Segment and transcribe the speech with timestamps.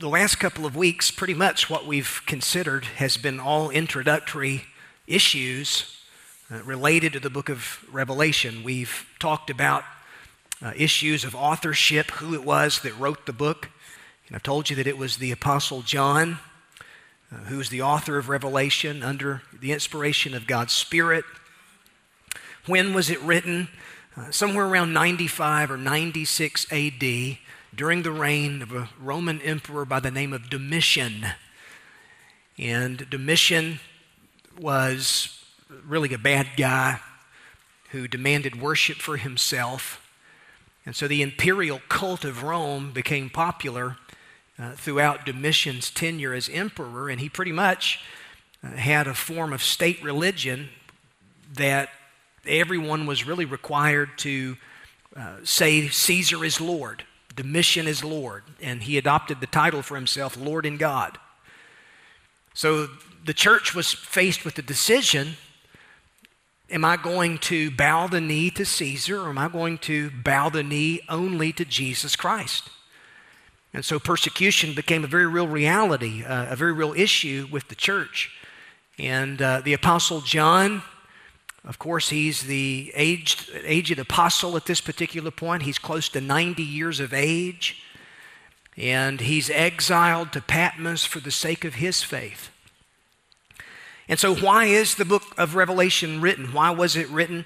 [0.00, 4.62] The last couple of weeks, pretty much what we've considered has been all introductory
[5.08, 6.00] issues
[6.52, 8.62] uh, related to the book of Revelation.
[8.62, 9.82] We've talked about
[10.62, 13.70] uh, issues of authorship, who it was that wrote the book.
[14.28, 16.38] And I've told you that it was the Apostle John,
[17.32, 21.24] uh, who is the author of Revelation under the inspiration of God's Spirit.
[22.66, 23.66] When was it written?
[24.30, 27.38] Somewhere around 95 or 96 AD
[27.78, 31.24] during the reign of a Roman emperor by the name of Domitian.
[32.58, 33.78] And Domitian
[34.60, 35.40] was
[35.86, 36.98] really a bad guy
[37.90, 40.04] who demanded worship for himself.
[40.84, 43.96] And so the imperial cult of Rome became popular
[44.58, 48.00] uh, throughout Domitian's tenure as emperor, and he pretty much
[48.64, 50.68] uh, had a form of state religion
[51.54, 51.90] that
[52.44, 54.56] everyone was really required to
[55.16, 57.04] uh, say Caesar is Lord.
[57.38, 61.18] Domitian is Lord, and he adopted the title for himself, Lord and God.
[62.52, 62.88] So
[63.24, 65.36] the church was faced with the decision
[66.70, 70.50] Am I going to bow the knee to Caesar, or am I going to bow
[70.50, 72.68] the knee only to Jesus Christ?
[73.72, 77.74] And so persecution became a very real reality, uh, a very real issue with the
[77.74, 78.36] church.
[78.98, 80.82] And uh, the Apostle John,
[81.68, 85.64] of course, he's the aged, aged apostle at this particular point.
[85.64, 87.84] He's close to 90 years of age.
[88.78, 92.50] And he's exiled to Patmos for the sake of his faith.
[94.08, 96.54] And so, why is the book of Revelation written?
[96.54, 97.44] Why was it written?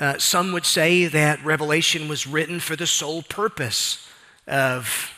[0.00, 4.08] Uh, some would say that Revelation was written for the sole purpose
[4.46, 5.12] of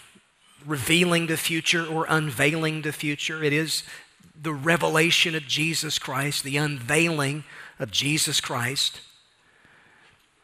[0.65, 3.43] revealing the future or unveiling the future.
[3.43, 3.83] It is
[4.41, 7.45] the revelation of Jesus Christ, the unveiling
[7.79, 9.01] of Jesus Christ.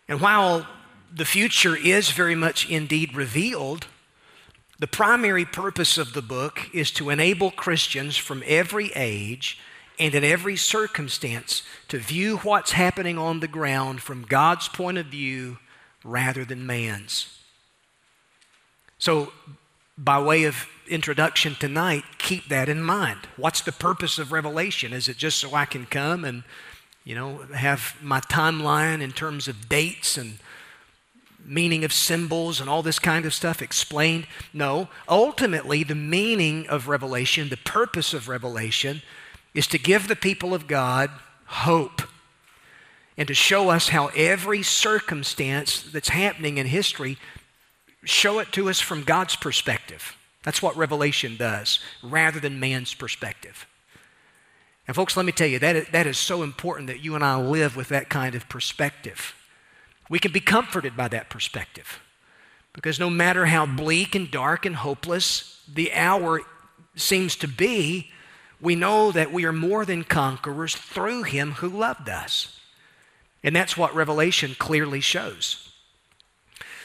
[0.09, 0.67] And while
[1.15, 3.87] the future is very much indeed revealed,
[4.79, 9.59] the primary purpose of the book is to enable Christians from every age
[9.99, 15.07] and in every circumstance to view what's happening on the ground from God's point of
[15.07, 15.59] view
[16.03, 17.39] rather than man's.
[18.99, 19.33] So,
[19.97, 23.21] by way of introduction tonight, keep that in mind.
[23.37, 24.93] What's the purpose of Revelation?
[24.93, 26.43] Is it just so I can come and
[27.05, 30.39] you know, have my timeline in terms of dates and
[31.45, 34.27] meaning of symbols and all this kind of stuff explained.
[34.53, 39.03] No, ultimately, the meaning of Revelation, the purpose of Revelation,
[39.55, 41.11] is to give the people of God
[41.47, 42.03] hope
[43.17, 47.19] and to show us how every circumstance that's happening in history
[48.05, 50.17] show it to us from God's perspective.
[50.43, 53.67] That's what Revelation does, rather than man's perspective.
[54.87, 57.25] And, folks, let me tell you, that is, that is so important that you and
[57.25, 59.35] I live with that kind of perspective.
[60.11, 62.01] We can be comforted by that perspective
[62.73, 66.41] because no matter how bleak and dark and hopeless the hour
[66.97, 68.11] seems to be,
[68.61, 72.59] we know that we are more than conquerors through Him who loved us.
[73.43, 75.73] And that's what Revelation clearly shows.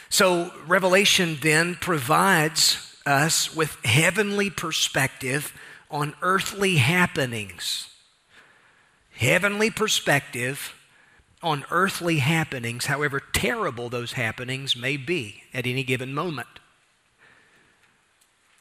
[0.09, 5.53] So, Revelation then provides us with heavenly perspective
[5.89, 7.89] on earthly happenings.
[9.11, 10.73] Heavenly perspective
[11.41, 16.47] on earthly happenings, however terrible those happenings may be at any given moment.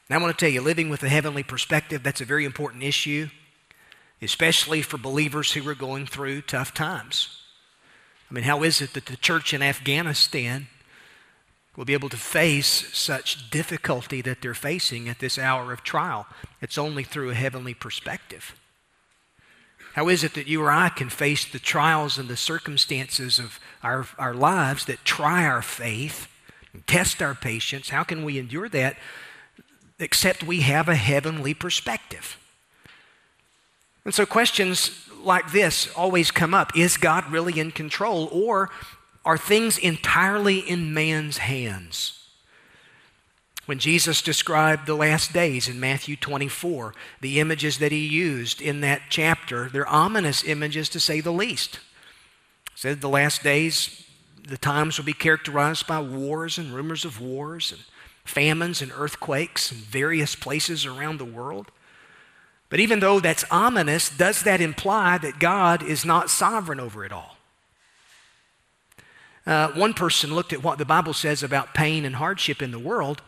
[0.09, 2.83] Now, I want to tell you, living with a heavenly perspective, that's a very important
[2.83, 3.29] issue,
[4.21, 7.41] especially for believers who are going through tough times.
[8.29, 10.67] I mean, how is it that the church in Afghanistan
[11.77, 16.25] will be able to face such difficulty that they're facing at this hour of trial.
[16.59, 18.59] It's only through a heavenly perspective.
[19.93, 23.59] How is it that you or I can face the trials and the circumstances of
[23.83, 26.27] our, our lives that try our faith
[26.73, 27.89] and test our patience?
[27.89, 28.97] How can we endure that
[29.99, 32.37] except we have a heavenly perspective?
[34.03, 38.29] And so questions like this always come up Is God really in control?
[38.31, 38.71] Or
[39.27, 42.29] are things entirely in man's hands.
[43.65, 48.79] When Jesus described the last days in Matthew 24, the images that he used in
[48.81, 51.81] that chapter, they're ominous images to say the least.
[52.71, 54.07] He said the last days,
[54.47, 57.81] the times will be characterized by wars and rumors of wars and
[58.23, 61.69] famines and earthquakes in various places around the world.
[62.69, 67.11] But even though that's ominous, does that imply that God is not sovereign over it
[67.11, 67.36] all?
[69.47, 72.77] Uh, one person looked at what the Bible says about pain and hardship in the
[72.79, 73.21] world,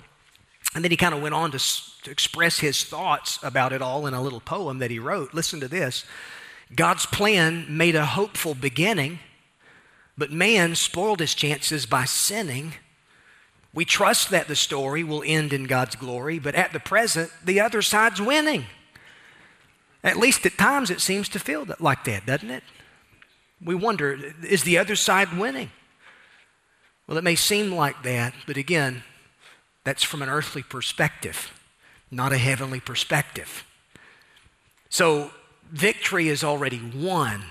[0.75, 1.59] and then he kind of went on to,
[2.03, 5.33] to express his thoughts about it all in a little poem that he wrote.
[5.33, 6.03] Listen to this
[6.75, 9.19] God's plan made a hopeful beginning,
[10.17, 12.73] but man spoiled his chances by sinning.
[13.73, 17.61] We trust that the story will end in God's glory, but at the present, the
[17.61, 18.65] other side's winning.
[20.03, 22.63] At least at times it seems to feel like that, doesn't it?
[23.63, 25.71] We wonder is the other side winning?
[27.09, 29.01] Well, it may seem like that, but again,
[29.83, 31.59] that's from an earthly perspective,
[32.11, 33.65] not a heavenly perspective.
[34.91, 35.31] So,
[35.71, 37.45] victory is already won.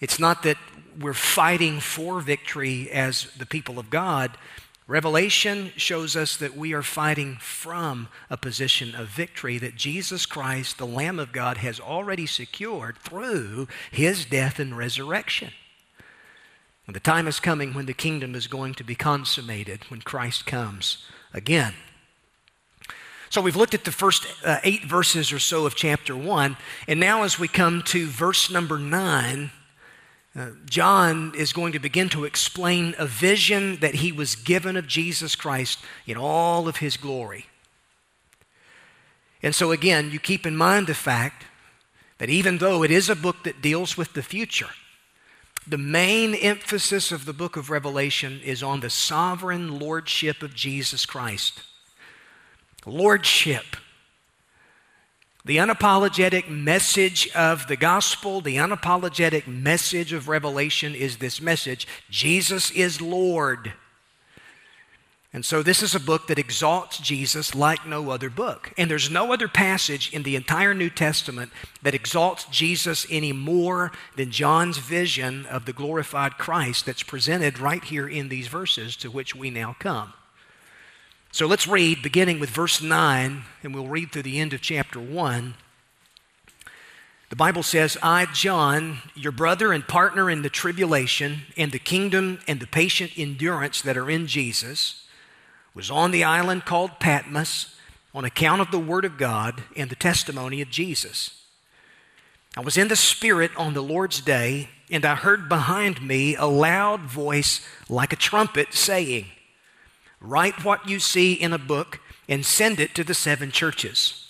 [0.00, 0.56] It's not that
[0.98, 4.36] we're fighting for victory as the people of God.
[4.88, 10.78] Revelation shows us that we are fighting from a position of victory that Jesus Christ,
[10.78, 15.52] the Lamb of God, has already secured through his death and resurrection.
[16.90, 20.44] And the time is coming when the kingdom is going to be consummated, when Christ
[20.44, 21.74] comes again.
[23.28, 26.56] So we've looked at the first uh, eight verses or so of chapter one,
[26.88, 29.52] and now as we come to verse number nine,
[30.34, 34.88] uh, John is going to begin to explain a vision that he was given of
[34.88, 35.78] Jesus Christ
[36.08, 37.46] in all of his glory.
[39.44, 41.44] And so, again, you keep in mind the fact
[42.18, 44.70] that even though it is a book that deals with the future,
[45.66, 51.06] the main emphasis of the book of Revelation is on the sovereign lordship of Jesus
[51.06, 51.62] Christ.
[52.86, 53.76] Lordship
[55.44, 62.70] the unapologetic message of the gospel, the unapologetic message of Revelation is this message Jesus
[62.70, 63.72] is Lord.
[65.32, 68.72] And so, this is a book that exalts Jesus like no other book.
[68.76, 73.92] And there's no other passage in the entire New Testament that exalts Jesus any more
[74.16, 79.10] than John's vision of the glorified Christ that's presented right here in these verses to
[79.10, 80.14] which we now come.
[81.30, 84.98] So let's read, beginning with verse 9, and we'll read through the end of chapter
[84.98, 85.54] 1.
[87.28, 92.40] The Bible says, I, John, your brother and partner in the tribulation and the kingdom
[92.48, 95.06] and the patient endurance that are in Jesus,
[95.74, 97.76] was on the island called Patmos
[98.14, 101.40] on account of the Word of God and the testimony of Jesus.
[102.56, 106.46] I was in the Spirit on the Lord's day, and I heard behind me a
[106.46, 109.26] loud voice like a trumpet saying,
[110.20, 114.26] Write what you see in a book and send it to the seven churches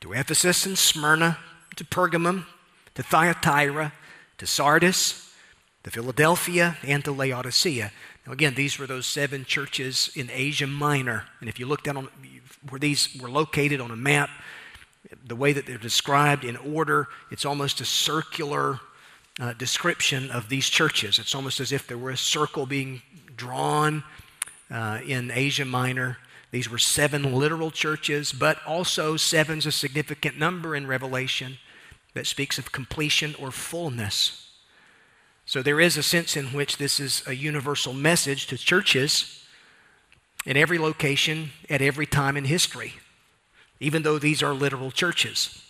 [0.00, 1.38] to Ephesus and Smyrna,
[1.76, 2.44] to Pergamum,
[2.96, 3.92] to Thyatira,
[4.38, 5.32] to Sardis,
[5.84, 7.92] to Philadelphia, and to Laodicea.
[8.26, 11.24] Now, again, these were those seven churches in Asia Minor.
[11.40, 12.08] And if you look down on
[12.68, 14.30] where these were located on a map,
[15.24, 18.80] the way that they're described in order, it's almost a circular
[19.40, 21.18] uh, description of these churches.
[21.18, 23.02] It's almost as if there were a circle being
[23.36, 24.04] drawn
[24.70, 26.18] uh, in Asia Minor.
[26.52, 31.58] These were seven literal churches, but also seven's a significant number in Revelation
[32.14, 34.41] that speaks of completion or fullness.
[35.52, 39.44] So there is a sense in which this is a universal message to churches
[40.46, 42.94] in every location at every time in history,
[43.78, 45.62] even though these are literal churches.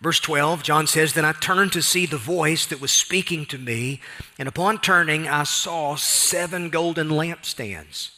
[0.00, 3.58] Verse 12, John says, Then I turned to see the voice that was speaking to
[3.58, 4.00] me,
[4.40, 8.10] and upon turning, I saw seven golden lampstands.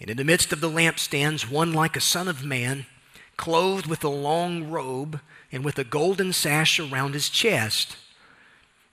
[0.00, 2.86] And in the midst of the lampstands, one like a son of man,
[3.36, 5.20] clothed with a long robe
[5.52, 7.96] and with a golden sash around his chest.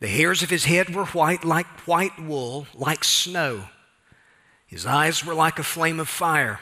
[0.03, 3.69] The hairs of his head were white like white wool, like snow.
[4.67, 6.59] His eyes were like a flame of fire.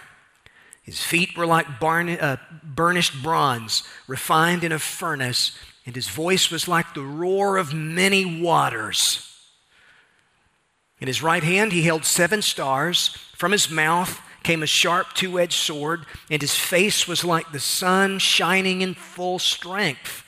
[0.83, 5.57] His feet were like barn, uh, burnished bronze, refined in a furnace,
[5.87, 9.35] and his voice was like the roar of many waters.
[10.99, 13.17] In his right hand he held seven stars.
[13.35, 17.59] From his mouth came a sharp two edged sword, and his face was like the
[17.59, 20.27] sun shining in full strength.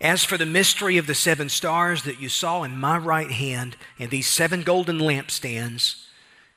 [0.00, 3.76] As for the mystery of the seven stars that you saw in my right hand,
[3.98, 6.04] and these seven golden lampstands,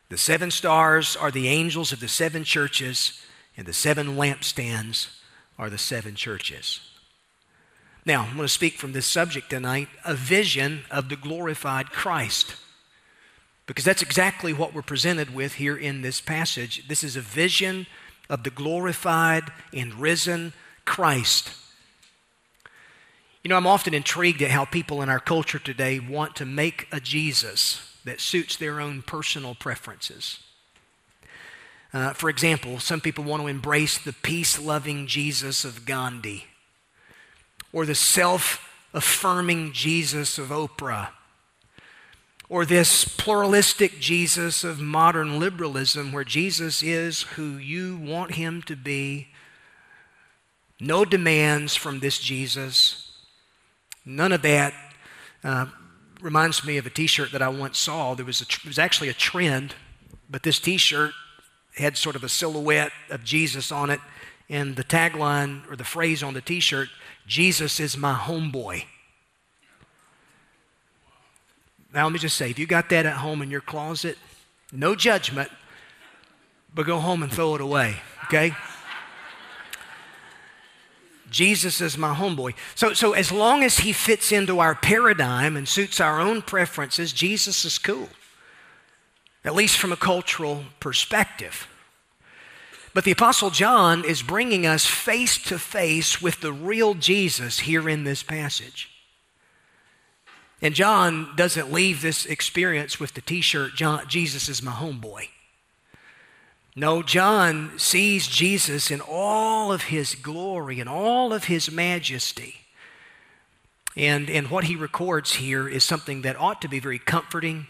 [0.10, 3.25] the seven stars are the angels of the seven churches,
[3.57, 5.17] and the seven lampstands
[5.57, 6.81] are the seven churches.
[8.05, 12.55] Now, I'm going to speak from this subject tonight a vision of the glorified Christ.
[13.67, 16.88] Because that's exactly what we're presented with here in this passage.
[16.88, 17.88] This is a vision
[18.29, 21.51] of the glorified and risen Christ.
[23.43, 26.88] You know, I'm often intrigued at how people in our culture today want to make
[26.91, 30.39] a Jesus that suits their own personal preferences.
[31.91, 36.45] Uh, for example, some people want to embrace the peace loving Jesus of Gandhi
[37.74, 41.10] or the self affirming Jesus of Oprah
[42.48, 48.75] or this pluralistic Jesus of modern liberalism where Jesus is who you want him to
[48.75, 49.29] be.
[50.79, 53.10] No demands from this Jesus.
[54.05, 54.74] None of that.
[55.43, 55.67] Uh,
[56.22, 58.13] reminds me of a t shirt that I once saw.
[58.13, 59.75] There was, a, it was actually a trend,
[60.29, 61.13] but this t shirt
[61.75, 64.00] had sort of a silhouette of Jesus on it,
[64.50, 66.89] and the tagline or the phrase on the t shirt,
[67.27, 68.86] Jesus is my homeboy.
[71.93, 74.17] Now, let me just say, if you got that at home in your closet,
[74.72, 75.50] no judgment,
[76.74, 78.55] but go home and throw it away, okay?
[81.31, 82.53] Jesus is my homeboy.
[82.75, 87.13] So, so as long as he fits into our paradigm and suits our own preferences,
[87.13, 88.09] Jesus is cool,
[89.43, 91.67] at least from a cultural perspective.
[92.93, 97.88] But the Apostle John is bringing us face to face with the real Jesus here
[97.88, 98.89] in this passage.
[100.61, 103.71] And John doesn't leave this experience with the t shirt,
[104.07, 105.29] Jesus is my homeboy.
[106.75, 112.55] No, John sees Jesus in all of his glory and all of his majesty.
[113.97, 117.67] And, and what he records here is something that ought to be very comforting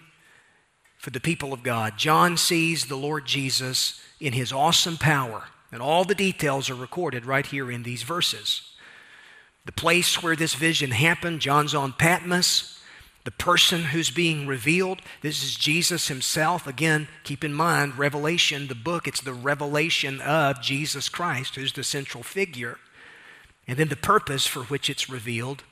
[0.98, 1.98] for the people of God.
[1.98, 7.26] John sees the Lord Jesus in his awesome power, and all the details are recorded
[7.26, 8.62] right here in these verses.
[9.66, 12.81] The place where this vision happened, John's on Patmos.
[13.24, 16.66] The person who's being revealed, this is Jesus himself.
[16.66, 21.84] Again, keep in mind, Revelation, the book, it's the revelation of Jesus Christ, who's the
[21.84, 22.80] central figure.
[23.68, 25.64] And then the purpose for which it's revealed.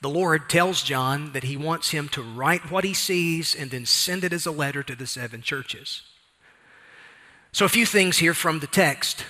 [0.00, 3.86] The Lord tells John that he wants him to write what he sees and then
[3.86, 6.02] send it as a letter to the seven churches.
[7.50, 9.24] So, a few things here from the text.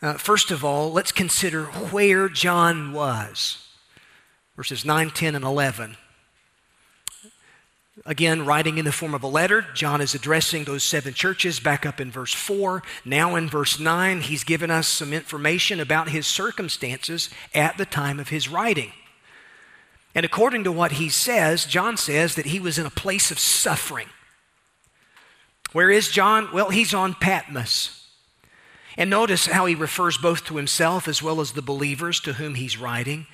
[0.00, 3.66] Uh, first of all, let's consider where John was.
[4.56, 5.96] Verses 9, 10, and 11.
[8.06, 11.84] Again, writing in the form of a letter, John is addressing those seven churches back
[11.84, 12.82] up in verse 4.
[13.04, 18.20] Now, in verse 9, he's given us some information about his circumstances at the time
[18.20, 18.92] of his writing.
[20.14, 23.38] And according to what he says, John says that he was in a place of
[23.38, 24.08] suffering.
[25.72, 26.48] Where is John?
[26.52, 28.06] Well, he's on Patmos.
[28.96, 32.54] And notice how he refers both to himself as well as the believers to whom
[32.54, 33.26] he's writing.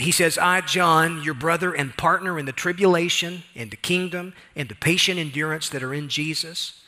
[0.00, 4.68] He says, I, John, your brother and partner in the tribulation and the kingdom and
[4.68, 6.82] the patient endurance that are in Jesus.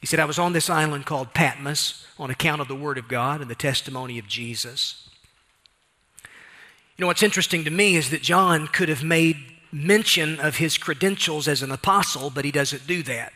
[0.00, 3.08] He said, I was on this island called Patmos on account of the Word of
[3.08, 5.08] God and the testimony of Jesus.
[6.96, 9.36] You know, what's interesting to me is that John could have made
[9.72, 13.32] mention of his credentials as an apostle, but he doesn't do that.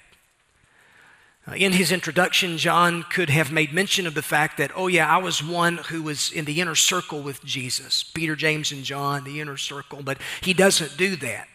[1.50, 5.08] Uh, in his introduction, John could have made mention of the fact that, oh, yeah,
[5.08, 9.24] I was one who was in the inner circle with Jesus Peter, James, and John,
[9.24, 11.48] the inner circle, but he doesn't do that.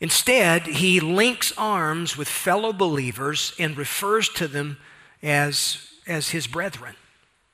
[0.00, 4.78] Instead, he links arms with fellow believers and refers to them
[5.22, 6.96] as, as his brethren.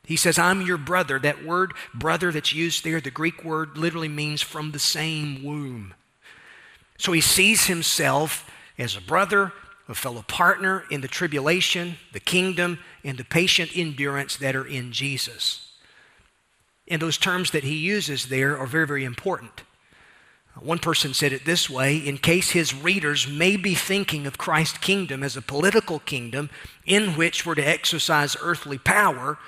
[0.04, 1.18] He says, I'm your brother.
[1.18, 5.92] That word brother that's used there, the Greek word literally means from the same womb.
[6.96, 8.48] So he sees himself
[8.78, 9.52] as a brother
[9.88, 14.92] a fellow partner in the tribulation, the kingdom, and the patient endurance that are in
[14.92, 15.72] Jesus.
[16.86, 19.62] And those terms that he uses there are very, very important.
[20.60, 24.78] One person said it this way in case his readers may be thinking of Christ's
[24.78, 26.50] kingdom as a political kingdom
[26.84, 29.38] in which we're to exercise earthly power,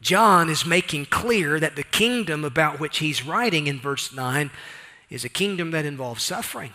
[0.00, 4.50] John is making clear that the kingdom about which he's writing in verse 9
[5.08, 6.72] is a kingdom that involves suffering.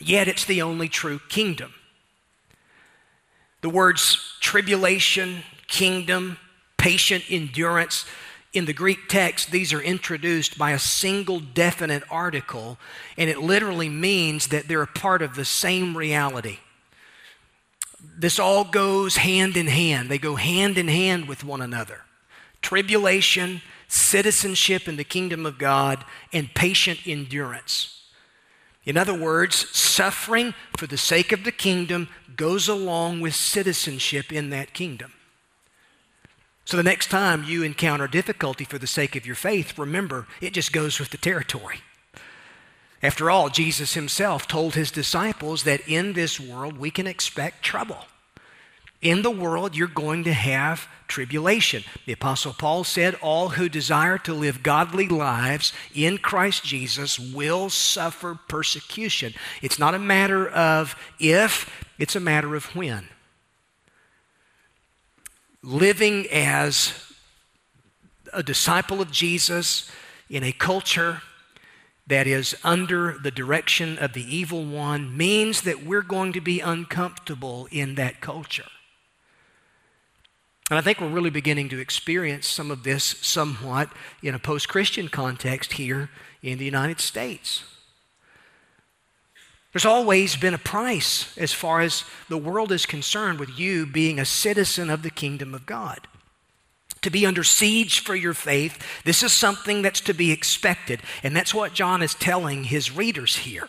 [0.00, 1.72] Yet it's the only true kingdom.
[3.64, 6.36] The words tribulation, kingdom,
[6.76, 8.04] patient endurance,
[8.52, 12.76] in the Greek text, these are introduced by a single definite article,
[13.16, 16.58] and it literally means that they're a part of the same reality.
[18.18, 22.02] This all goes hand in hand, they go hand in hand with one another.
[22.60, 26.04] Tribulation, citizenship in the kingdom of God,
[26.34, 27.94] and patient endurance.
[28.84, 34.50] In other words, suffering for the sake of the kingdom goes along with citizenship in
[34.50, 35.12] that kingdom.
[36.64, 40.54] So the next time you encounter difficulty for the sake of your faith, remember, it
[40.54, 41.80] just goes with the territory.
[43.02, 48.06] After all, Jesus himself told his disciples that in this world we can expect trouble.
[49.02, 51.84] In the world, you're going to have tribulation.
[52.06, 57.68] The Apostle Paul said, All who desire to live godly lives in Christ Jesus will
[57.68, 59.34] suffer persecution.
[59.60, 63.08] It's not a matter of if, it's a matter of when.
[65.62, 66.92] Living as
[68.32, 69.90] a disciple of Jesus
[70.28, 71.22] in a culture
[72.06, 76.60] that is under the direction of the evil one means that we're going to be
[76.60, 78.66] uncomfortable in that culture.
[80.70, 83.90] And I think we're really beginning to experience some of this somewhat
[84.22, 86.10] in a post Christian context here
[86.42, 87.64] in the United States.
[89.74, 94.20] There's always been a price as far as the world is concerned with you being
[94.20, 96.06] a citizen of the kingdom of God
[97.02, 98.78] to be under siege for your faith.
[99.04, 101.00] This is something that's to be expected.
[101.24, 103.68] And that's what John is telling his readers here.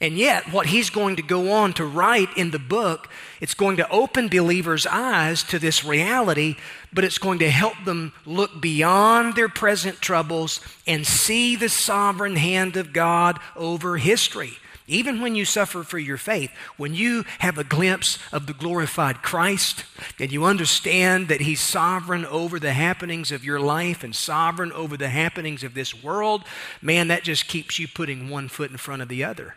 [0.00, 3.08] And yet, what he's going to go on to write in the book,
[3.40, 6.56] it's going to open believers' eyes to this reality,
[6.90, 12.36] but it's going to help them look beyond their present troubles and see the sovereign
[12.36, 14.58] hand of God over history.
[14.88, 19.20] Even when you suffer for your faith, when you have a glimpse of the glorified
[19.20, 19.84] Christ
[20.20, 24.96] and you understand that He's sovereign over the happenings of your life and sovereign over
[24.96, 26.44] the happenings of this world,
[26.80, 29.56] man, that just keeps you putting one foot in front of the other.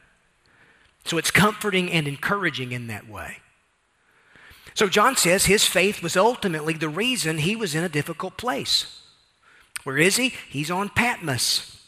[1.06, 3.38] So it's comforting and encouraging in that way.
[4.74, 9.02] So John says his faith was ultimately the reason he was in a difficult place.
[9.84, 10.34] Where is he?
[10.50, 11.79] He's on Patmos.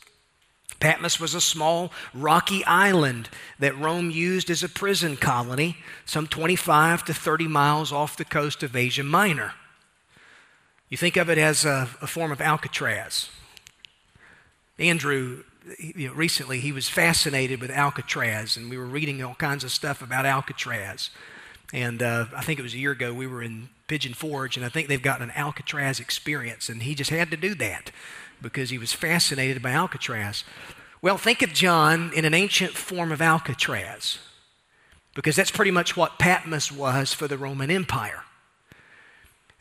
[0.81, 7.05] Patmos was a small rocky island that Rome used as a prison colony, some 25
[7.05, 9.53] to 30 miles off the coast of Asia Minor.
[10.89, 13.29] You think of it as a, a form of Alcatraz.
[14.79, 15.43] Andrew,
[15.77, 19.71] you know, recently, he was fascinated with Alcatraz, and we were reading all kinds of
[19.71, 21.11] stuff about Alcatraz.
[21.71, 24.65] And uh, I think it was a year ago, we were in Pigeon Forge, and
[24.65, 27.91] I think they've got an Alcatraz experience, and he just had to do that
[28.41, 30.43] because he was fascinated by Alcatraz.
[31.01, 34.19] Well, think of John in an ancient form of Alcatraz,
[35.15, 38.23] because that's pretty much what Patmos was for the Roman Empire.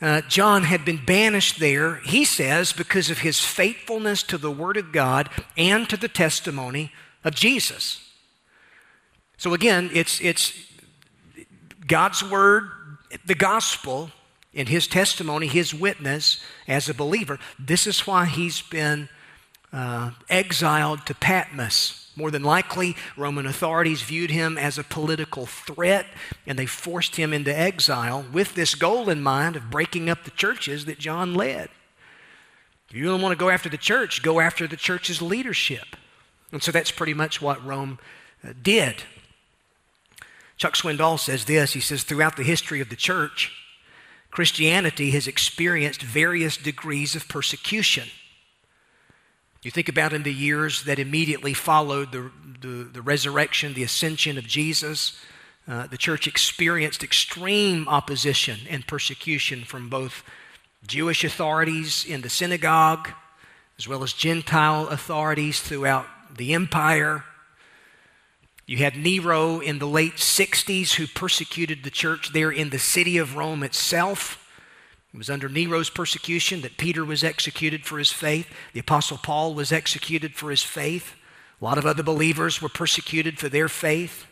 [0.00, 4.78] Uh, John had been banished there, he says, because of his faithfulness to the Word
[4.78, 5.28] of God
[5.59, 8.07] and to the testimony of Jesus.
[9.37, 10.55] So again, it's, it's
[11.87, 12.70] God's Word,
[13.26, 14.11] the gospel,
[14.52, 17.38] in his testimony, his witness as a believer.
[17.58, 19.08] This is why he's been
[19.72, 22.10] uh, exiled to Patmos.
[22.16, 26.06] More than likely, Roman authorities viewed him as a political threat
[26.46, 30.32] and they forced him into exile with this goal in mind of breaking up the
[30.32, 31.68] churches that John led.
[32.88, 35.96] If you don't want to go after the church, go after the church's leadership.
[36.50, 38.00] And so that's pretty much what Rome
[38.44, 39.04] uh, did.
[40.56, 43.52] Chuck Swindoll says this he says, throughout the history of the church,
[44.31, 48.09] Christianity has experienced various degrees of persecution.
[49.62, 54.38] You think about in the years that immediately followed the, the, the resurrection, the ascension
[54.38, 55.19] of Jesus,
[55.69, 60.23] uh, the church experienced extreme opposition and persecution from both
[60.87, 63.11] Jewish authorities in the synagogue,
[63.79, 67.25] as well as Gentile authorities throughout the empire.
[68.70, 73.18] You had Nero in the late 60s who persecuted the church there in the city
[73.18, 74.48] of Rome itself.
[75.12, 78.46] It was under Nero's persecution that Peter was executed for his faith.
[78.72, 81.16] The Apostle Paul was executed for his faith.
[81.61, 84.28] A lot of other believers were persecuted for their faith.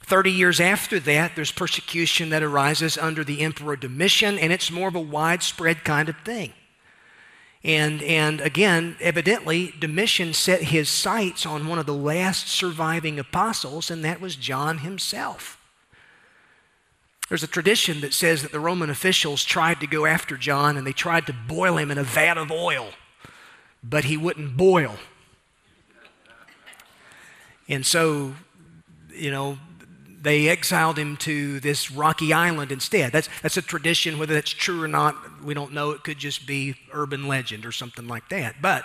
[0.00, 4.88] 30 years after that, there's persecution that arises under the Emperor Domitian, and it's more
[4.88, 6.54] of a widespread kind of thing.
[7.64, 13.90] And, and again, evidently, Domitian set his sights on one of the last surviving apostles,
[13.90, 15.58] and that was John himself.
[17.28, 20.86] There's a tradition that says that the Roman officials tried to go after John and
[20.86, 22.90] they tried to boil him in a vat of oil,
[23.82, 24.96] but he wouldn't boil.
[27.68, 28.34] And so,
[29.14, 29.56] you know,
[30.22, 33.10] they exiled him to this rocky island instead.
[33.10, 34.18] That's, that's a tradition.
[34.18, 35.90] Whether that's true or not, we don't know.
[35.90, 38.62] It could just be urban legend or something like that.
[38.62, 38.84] But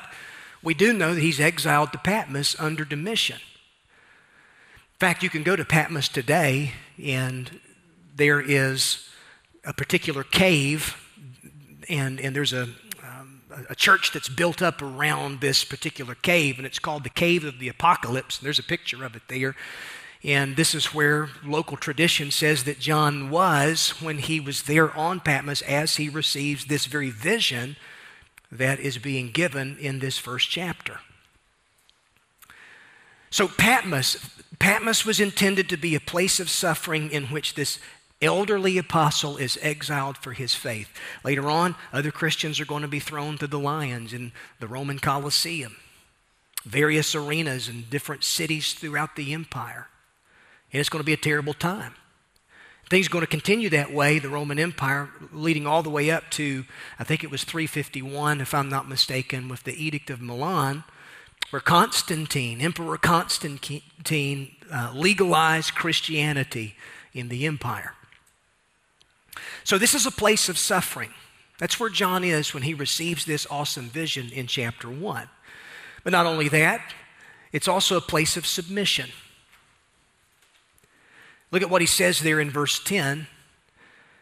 [0.63, 3.37] we do know that he's exiled to Patmos under Domitian.
[3.37, 6.71] In fact, you can go to Patmos today,
[7.01, 7.59] and
[8.15, 9.07] there is
[9.63, 10.97] a particular cave,
[11.87, 12.63] and, and there's a,
[13.03, 17.43] um, a church that's built up around this particular cave, and it's called the Cave
[17.43, 18.39] of the Apocalypse.
[18.39, 19.55] And There's a picture of it there.
[20.27, 25.21] And this is where local tradition says that John was when he was there on
[25.21, 27.77] Patmos as he receives this very vision
[28.51, 30.99] that is being given in this first chapter.
[33.29, 34.17] So, Patmos,
[34.59, 37.79] Patmos was intended to be a place of suffering in which this
[38.21, 40.89] elderly apostle is exiled for his faith.
[41.23, 44.99] Later on, other Christians are going to be thrown to the lions in the Roman
[44.99, 45.77] Colosseum,
[46.65, 49.87] various arenas in different cities throughout the empire.
[50.77, 51.95] And it's going to be a terrible time.
[52.87, 56.29] Things are going to continue that way, the Roman Empire, leading all the way up
[56.33, 56.65] to,
[56.99, 60.83] I think it was 351, if I'm not mistaken, with the Edict of Milan,
[61.49, 66.75] where Constantine, Emperor Constantine, uh, legalized Christianity
[67.11, 67.95] in the empire.
[69.63, 71.09] So, this is a place of suffering.
[71.57, 75.27] That's where John is when he receives this awesome vision in chapter 1.
[76.03, 76.93] But not only that,
[77.51, 79.09] it's also a place of submission.
[81.51, 83.27] Look at what he says there in verse 10.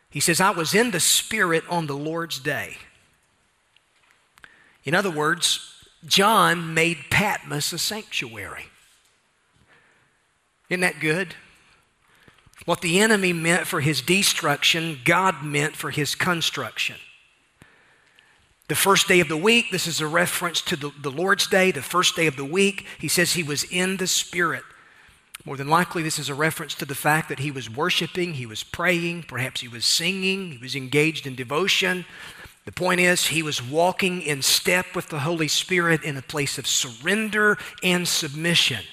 [0.10, 2.78] He says, I was in the Spirit on the Lord's day.
[4.84, 8.66] In other words, John made Patmos a sanctuary.
[10.70, 11.36] Isn't that good?
[12.66, 16.96] What the enemy meant for his destruction, God meant for his construction.
[18.68, 21.70] The first day of the week, this is a reference to the, the, Lord's Day,
[21.72, 22.86] the first day of the week.
[22.98, 24.64] He says he was in the Spirit.
[25.46, 28.48] More than likely, this is a reference to the fact that he was worshiping, he
[28.48, 32.06] was praying, perhaps he was singing, he was engaged in devotion.
[32.66, 36.58] The point is, he was walking in step with the Holy Spirit in a place
[36.58, 38.84] of surrender and submission.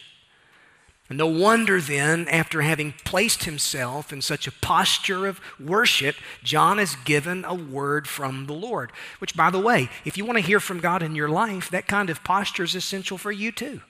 [1.08, 6.78] And no wonder then, after having placed himself in such a posture of worship, John
[6.78, 8.92] is given a word from the Lord.
[9.20, 11.86] Which, by the way, if you want to hear from God in your life, that
[11.86, 13.80] kind of posture is essential for you too.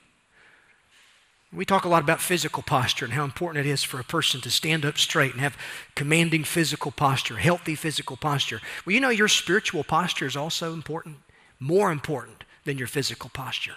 [1.55, 4.41] We talk a lot about physical posture and how important it is for a person
[4.41, 5.57] to stand up straight and have
[5.93, 8.59] commanding physical posture, healthy physical posture.
[8.85, 11.17] Well, you know, your spiritual posture is also important,
[11.59, 13.75] more important than your physical posture.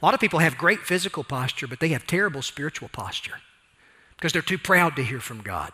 [0.00, 3.40] A lot of people have great physical posture, but they have terrible spiritual posture
[4.16, 5.70] because they're too proud to hear from God.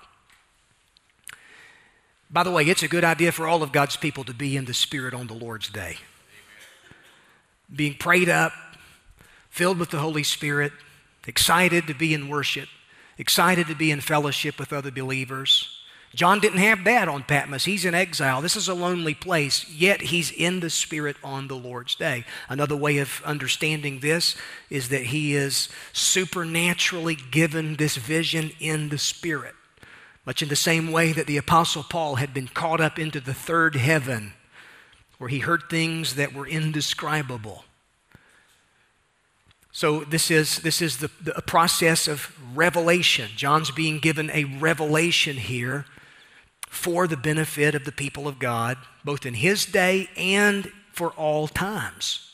[2.30, 4.64] By the way, it's a good idea for all of God's people to be in
[4.64, 5.96] the Spirit on the Lord's day.
[7.74, 8.52] Being prayed up,
[9.54, 10.72] filled with the Holy Spirit,
[11.28, 12.68] excited to be in worship,
[13.18, 15.80] excited to be in fellowship with other believers.
[16.12, 17.64] John didn't have that on Patmos.
[17.64, 18.42] He's in exile.
[18.42, 22.24] This is a lonely place, yet he's in the Spirit on the Lord's day.
[22.48, 24.34] Another way of understanding this
[24.70, 29.54] is that he is supernaturally given this vision in the Spirit.
[30.26, 33.34] Much in the same way that the Apostle Paul had been caught up into the
[33.34, 34.32] third heaven,
[35.18, 37.64] where he heard things that were indescribable.
[39.74, 43.28] So this is, this is the, the process of revelation.
[43.34, 45.84] John's being given a revelation here
[46.68, 51.48] for the benefit of the people of God, both in his day and for all
[51.48, 52.30] times.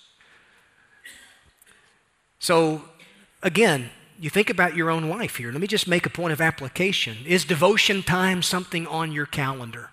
[2.39, 2.85] So,
[3.43, 5.51] again, you think about your own life here.
[5.51, 7.17] Let me just make a point of application.
[7.27, 9.89] Is devotion time something on your calendar?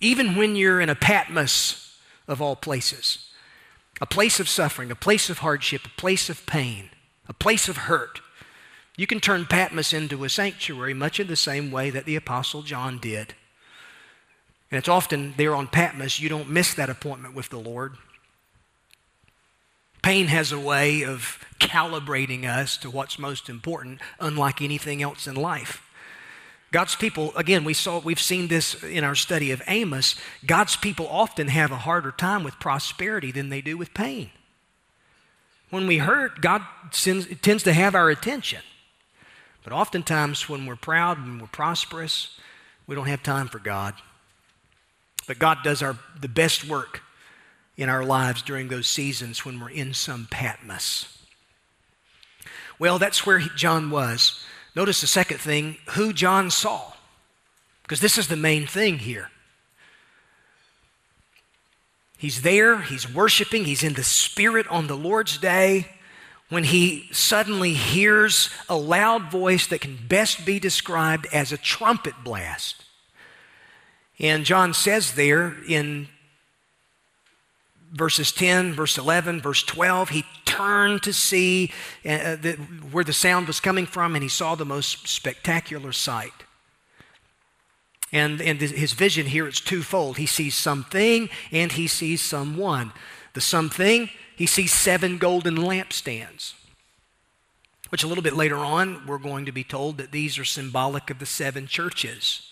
[0.00, 3.27] Even when you're in a Patmos of all places,
[4.00, 6.90] a place of suffering, a place of hardship, a place of pain,
[7.28, 8.20] a place of hurt.
[8.96, 12.62] You can turn Patmos into a sanctuary much in the same way that the Apostle
[12.62, 13.34] John did.
[14.70, 17.96] And it's often there on Patmos, you don't miss that appointment with the Lord.
[20.02, 25.34] Pain has a way of calibrating us to what's most important, unlike anything else in
[25.34, 25.82] life.
[26.70, 30.16] God's people, again, we saw, we've seen this in our study of Amos.
[30.44, 34.30] God's people often have a harder time with prosperity than they do with pain.
[35.70, 38.60] When we hurt, God sends, tends to have our attention.
[39.64, 42.38] But oftentimes, when we're proud, when we're prosperous,
[42.86, 43.94] we don't have time for God.
[45.26, 47.02] But God does our, the best work
[47.76, 51.18] in our lives during those seasons when we're in some Patmos.
[52.78, 54.44] Well, that's where he, John was.
[54.78, 56.92] Notice the second thing who John saw,
[57.82, 59.28] because this is the main thing here.
[62.16, 65.88] He's there, he's worshiping, he's in the Spirit on the Lord's day
[66.48, 72.14] when he suddenly hears a loud voice that can best be described as a trumpet
[72.22, 72.84] blast.
[74.20, 76.06] And John says there in
[77.92, 80.24] verses 10, verse 11, verse 12, he
[80.58, 81.72] turned to see
[82.04, 82.58] uh, the,
[82.90, 86.32] where the sound was coming from and he saw the most spectacular sight.
[88.12, 90.16] And, and his vision here is twofold.
[90.16, 92.92] He sees something and he sees someone.
[93.34, 96.54] The something he sees seven golden lampstands,
[97.90, 101.10] which a little bit later on, we're going to be told that these are symbolic
[101.10, 102.50] of the seven churches.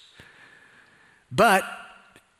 [1.33, 1.64] But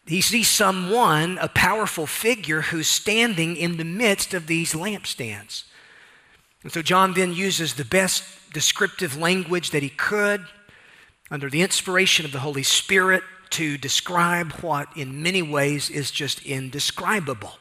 [0.07, 5.65] he sees someone, a powerful figure, who's standing in the midst of these lampstands.
[6.63, 10.47] And so John then uses the best descriptive language that he could.
[11.31, 16.45] under the inspiration of the Holy Spirit to describe what, in many ways, is just
[16.45, 17.59] indescribable.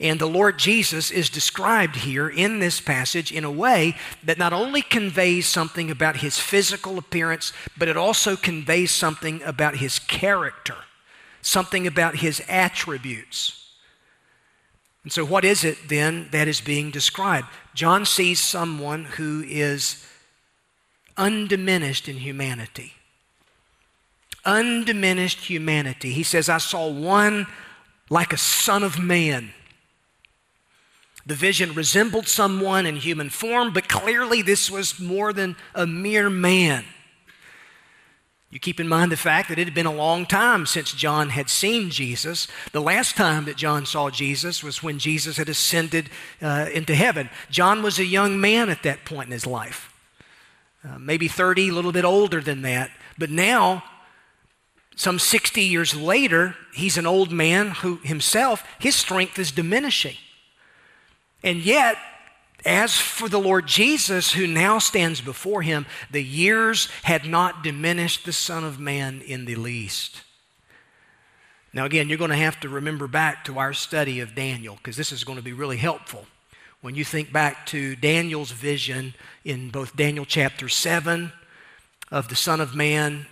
[0.00, 4.52] And the Lord Jesus is described here in this passage in a way that not
[4.52, 10.74] only conveys something about his physical appearance, but it also conveys something about his character,
[11.42, 13.58] something about his attributes.
[15.02, 17.48] And so, what is it then that is being described?
[17.74, 20.06] John sees someone who is
[21.16, 22.94] undiminished in humanity.
[24.44, 26.12] Undiminished humanity.
[26.12, 27.46] He says, I saw one
[28.10, 29.52] like a son of man.
[31.24, 36.28] The vision resembled someone in human form, but clearly this was more than a mere
[36.28, 36.84] man.
[38.52, 41.30] You keep in mind the fact that it had been a long time since John
[41.30, 42.46] had seen Jesus.
[42.72, 46.10] The last time that John saw Jesus was when Jesus had ascended
[46.42, 47.30] uh, into heaven.
[47.50, 49.90] John was a young man at that point in his life,
[50.84, 52.90] uh, maybe 30, a little bit older than that.
[53.16, 53.84] But now,
[54.96, 60.16] some 60 years later, he's an old man who himself, his strength is diminishing.
[61.42, 61.96] And yet,
[62.64, 68.24] as for the Lord Jesus, who now stands before him, the years had not diminished
[68.24, 70.22] the Son of Man in the least.
[71.72, 74.96] Now, again, you're going to have to remember back to our study of Daniel, because
[74.96, 76.26] this is going to be really helpful.
[76.82, 81.32] When you think back to Daniel's vision in both Daniel chapter 7
[82.10, 83.26] of the Son of Man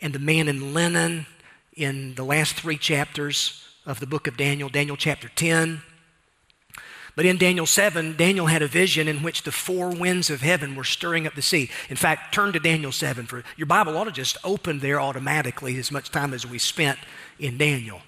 [0.00, 1.26] and the man in linen
[1.74, 5.82] in the last three chapters of the book of Daniel, Daniel chapter 10,
[7.20, 10.74] but in Daniel 7, Daniel had a vision in which the four winds of heaven
[10.74, 11.68] were stirring up the sea.
[11.90, 15.76] In fact, turn to Daniel 7 for your Bible ought to just open there automatically
[15.76, 16.98] as much time as we spent
[17.38, 18.00] in Daniel.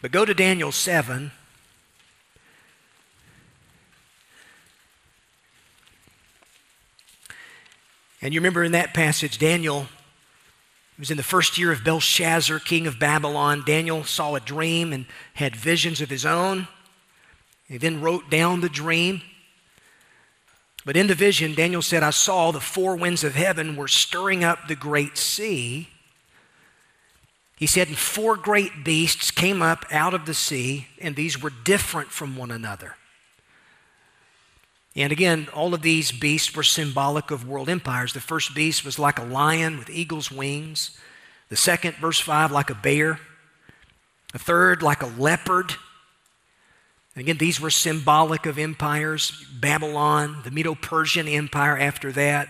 [0.00, 1.30] But go to Daniel 7.
[8.22, 9.88] And you remember in that passage, Daniel
[10.98, 13.62] was in the first year of Belshazzar, king of Babylon.
[13.66, 16.66] Daniel saw a dream and had visions of his own.
[17.68, 19.22] He then wrote down the dream.
[20.84, 24.44] But in the vision, Daniel said, I saw the four winds of heaven were stirring
[24.44, 25.88] up the great sea.
[27.56, 31.52] He said, and four great beasts came up out of the sea, and these were
[31.64, 32.96] different from one another.
[34.96, 38.12] And again, all of these beasts were symbolic of world empires.
[38.12, 40.98] The first beast was like a lion with eagle's wings.
[41.48, 43.18] The second, verse 5, like a bear.
[44.32, 45.74] The third, like a leopard.
[47.16, 52.48] Again, these were symbolic of empires Babylon, the Medo Persian Empire after that,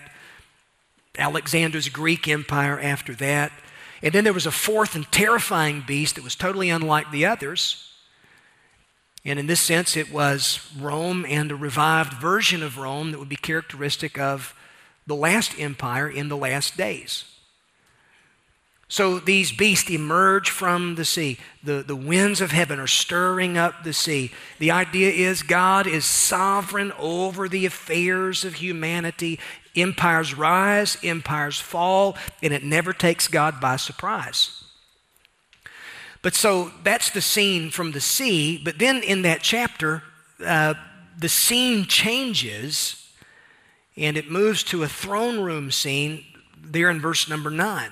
[1.17, 3.51] Alexander's Greek Empire after that.
[4.01, 7.91] And then there was a fourth and terrifying beast that was totally unlike the others.
[9.23, 13.29] And in this sense, it was Rome and a revived version of Rome that would
[13.29, 14.55] be characteristic of
[15.07, 17.34] the last empire in the last days.
[18.87, 21.39] So these beasts emerge from the sea.
[21.63, 24.31] The, the winds of heaven are stirring up the sea.
[24.59, 29.39] The idea is God is sovereign over the affairs of humanity.
[29.75, 34.63] Empires rise, empires fall, and it never takes God by surprise.
[36.21, 38.61] But so that's the scene from the sea.
[38.63, 40.03] But then in that chapter,
[40.43, 40.75] uh,
[41.17, 43.01] the scene changes
[43.97, 46.23] and it moves to a throne room scene
[46.61, 47.91] there in verse number nine.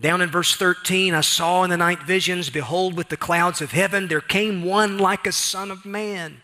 [0.00, 3.70] Down in verse 13, I saw in the night visions, behold, with the clouds of
[3.70, 6.42] heaven, there came one like a son of man.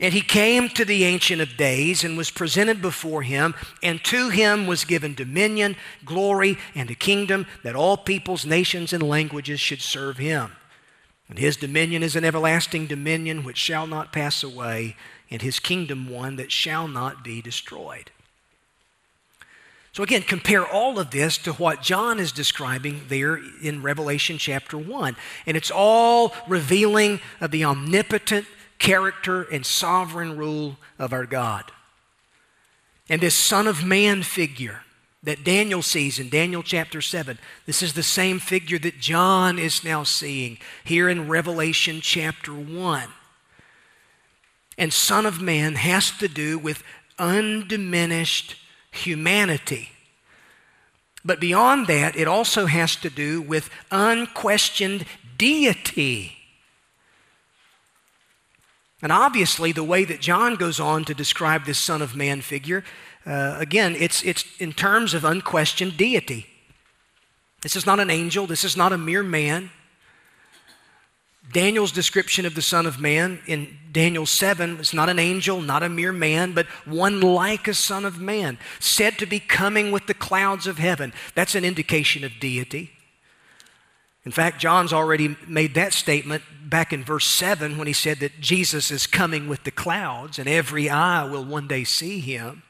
[0.00, 4.28] And he came to the Ancient of Days and was presented before him, and to
[4.28, 9.80] him was given dominion, glory, and a kingdom that all peoples, nations, and languages should
[9.80, 10.52] serve him.
[11.28, 14.96] And his dominion is an everlasting dominion which shall not pass away,
[15.30, 18.10] and his kingdom one that shall not be destroyed.
[19.94, 24.76] So, again, compare all of this to what John is describing there in Revelation chapter
[24.76, 25.14] 1.
[25.46, 28.46] And it's all revealing of the omnipotent
[28.80, 31.70] character and sovereign rule of our God.
[33.08, 34.82] And this Son of Man figure
[35.22, 39.84] that Daniel sees in Daniel chapter 7, this is the same figure that John is
[39.84, 43.08] now seeing here in Revelation chapter 1.
[44.76, 46.82] And Son of Man has to do with
[47.16, 48.56] undiminished
[48.94, 49.90] humanity.
[51.24, 55.06] But beyond that, it also has to do with unquestioned
[55.38, 56.36] deity.
[59.00, 62.84] And obviously, the way that John goes on to describe this Son of Man figure,
[63.26, 66.46] uh, again, it's, it's in terms of unquestioned deity.
[67.62, 69.70] This is not an angel, this is not a mere man.
[71.52, 75.82] Daniel's description of the Son of Man in Daniel 7 is not an angel, not
[75.82, 80.06] a mere man, but one like a Son of Man, said to be coming with
[80.06, 81.12] the clouds of heaven.
[81.34, 82.90] That's an indication of deity.
[84.24, 88.40] In fact, John's already made that statement back in verse 7 when he said that
[88.40, 92.62] Jesus is coming with the clouds and every eye will one day see him.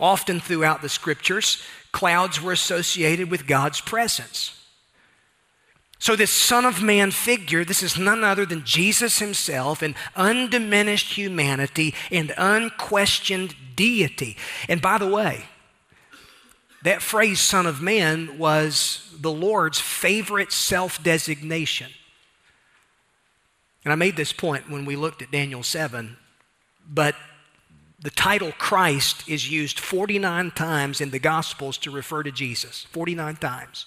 [0.00, 4.54] Often throughout the scriptures, clouds were associated with God's presence.
[6.00, 11.14] So, this Son of Man figure, this is none other than Jesus himself in undiminished
[11.14, 14.36] humanity and unquestioned deity.
[14.68, 15.46] And by the way,
[16.82, 21.90] that phrase, Son of Man, was the Lord's favorite self designation.
[23.84, 26.16] And I made this point when we looked at Daniel 7,
[26.88, 27.16] but
[28.00, 32.86] the title Christ is used 49 times in the Gospels to refer to Jesus.
[32.90, 33.86] 49 times.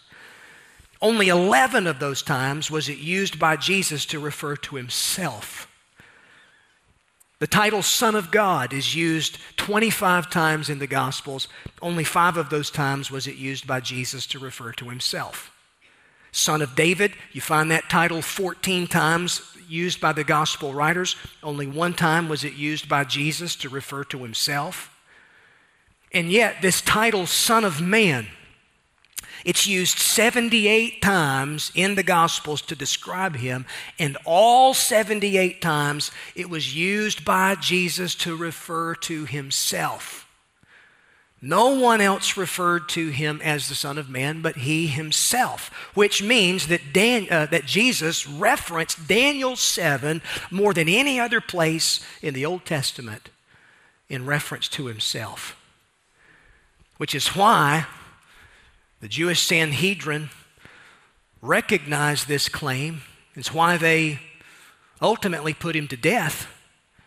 [1.02, 5.68] Only 11 of those times was it used by Jesus to refer to himself.
[7.40, 11.48] The title Son of God is used 25 times in the Gospels.
[11.82, 15.52] Only five of those times was it used by Jesus to refer to himself.
[16.32, 21.16] Son of David, you find that title 14 times used by the Gospel writers.
[21.42, 24.96] Only one time was it used by Jesus to refer to himself.
[26.14, 28.28] And yet, this title, Son of Man,
[29.45, 33.65] it's used 78 times in the Gospels to describe him,
[33.97, 40.27] and all 78 times it was used by Jesus to refer to himself.
[41.41, 46.21] No one else referred to him as the Son of Man but he himself, which
[46.21, 52.36] means that, Dan, uh, that Jesus referenced Daniel 7 more than any other place in
[52.36, 53.30] the Old Testament
[54.08, 55.58] in reference to himself.
[56.97, 57.88] Which is why
[59.02, 60.30] the Jewish Sanhedrin
[61.42, 63.02] recognized this claim.
[63.36, 64.20] It's why they
[65.02, 66.48] ultimately put him to death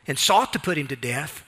[0.06, 1.44] and sought to put him to death.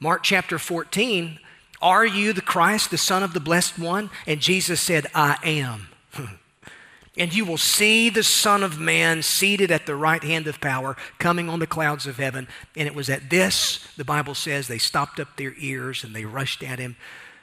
[0.00, 1.38] Mark chapter 14
[1.80, 4.10] Are you the Christ, the Son of the Blessed One?
[4.26, 5.88] And Jesus said, I am.
[7.16, 10.96] and you will see the Son of Man seated at the right hand of power,
[11.20, 12.48] coming on the clouds of heaven.
[12.76, 16.24] And it was at this, the Bible says, they stopped up their ears and they
[16.24, 16.96] rushed at him.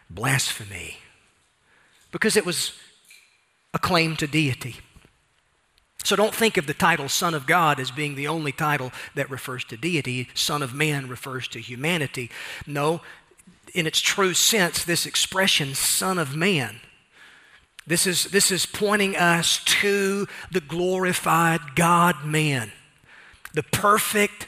[0.10, 0.98] Blasphemy
[2.16, 2.72] because it was
[3.74, 4.78] a claim to deity.
[6.06, 9.30] So don't think of the title Son of God as being the only title that
[9.30, 10.30] refers to deity.
[10.34, 12.32] Son of Man refers to humanity.
[12.66, 13.02] No,
[13.74, 16.80] in its true sense, this expression, Son of Man,
[17.86, 22.72] this is, this is pointing us to the glorified God man,
[23.54, 24.48] the perfect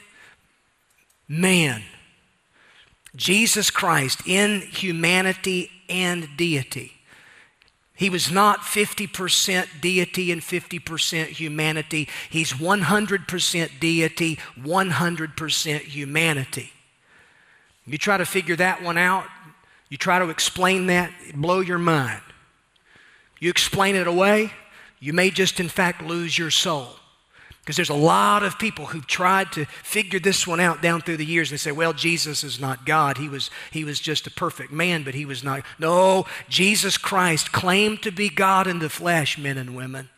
[1.28, 1.82] man,
[3.14, 6.94] Jesus Christ in humanity and deity.
[7.98, 12.08] He was not 50% deity and 50% humanity.
[12.30, 16.72] He's 100% deity, 100% humanity.
[17.86, 19.24] You try to figure that one out,
[19.88, 22.22] you try to explain that, it blow your mind.
[23.40, 24.52] You explain it away,
[25.00, 26.90] you may just in fact lose your soul.
[27.68, 31.18] Because there's a lot of people who've tried to figure this one out down through
[31.18, 31.50] the years.
[31.50, 33.18] They say, well, Jesus is not God.
[33.18, 35.62] He was, he was just a perfect man, but he was not.
[35.78, 40.08] No, Jesus Christ claimed to be God in the flesh, men and women.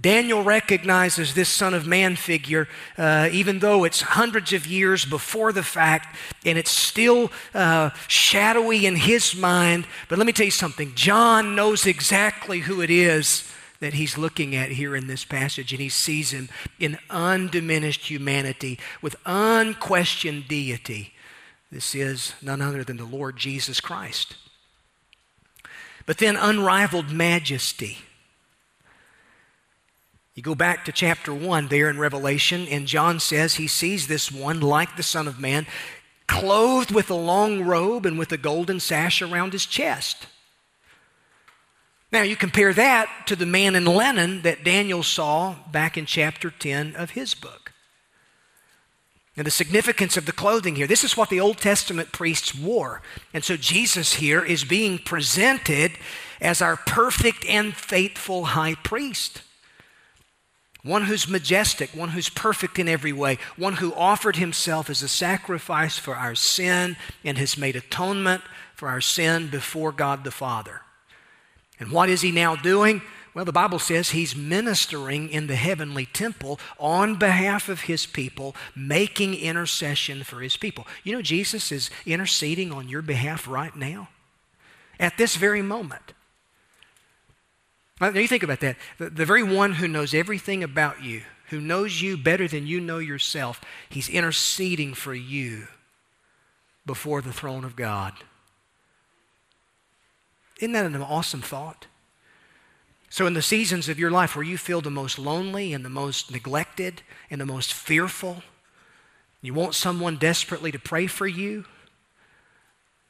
[0.00, 5.52] Daniel recognizes this Son of Man figure, uh, even though it's hundreds of years before
[5.52, 9.86] the fact, and it's still uh, shadowy in his mind.
[10.08, 14.54] But let me tell you something John knows exactly who it is that he's looking
[14.54, 21.14] at here in this passage, and he sees him in undiminished humanity with unquestioned deity.
[21.72, 24.36] This is none other than the Lord Jesus Christ.
[26.06, 27.98] But then, unrivaled majesty.
[30.34, 34.30] You go back to chapter 1 there in Revelation, and John says he sees this
[34.30, 35.66] one like the Son of Man,
[36.26, 40.26] clothed with a long robe and with a golden sash around his chest.
[42.12, 46.50] Now, you compare that to the man in linen that Daniel saw back in chapter
[46.50, 47.72] 10 of his book.
[49.36, 50.88] And the significance of the clothing here.
[50.88, 53.00] This is what the Old Testament priests wore.
[53.32, 55.92] And so Jesus here is being presented
[56.40, 59.42] as our perfect and faithful high priest.
[60.82, 65.08] One who's majestic, one who's perfect in every way, one who offered himself as a
[65.08, 68.42] sacrifice for our sin and has made atonement
[68.74, 70.80] for our sin before God the Father.
[71.80, 73.02] And what is he now doing?
[73.32, 78.56] Well, the Bible says he's ministering in the heavenly temple on behalf of his people,
[78.74, 80.86] making intercession for his people.
[81.04, 84.08] You know, Jesus is interceding on your behalf right now,
[84.98, 86.12] at this very moment.
[88.00, 88.76] Now, you think about that.
[88.98, 92.80] The, the very one who knows everything about you, who knows you better than you
[92.80, 95.68] know yourself, he's interceding for you
[96.84, 98.14] before the throne of God.
[100.60, 101.86] Isn't that an awesome thought?
[103.08, 105.88] So, in the seasons of your life where you feel the most lonely and the
[105.88, 108.44] most neglected and the most fearful,
[109.42, 111.64] you want someone desperately to pray for you,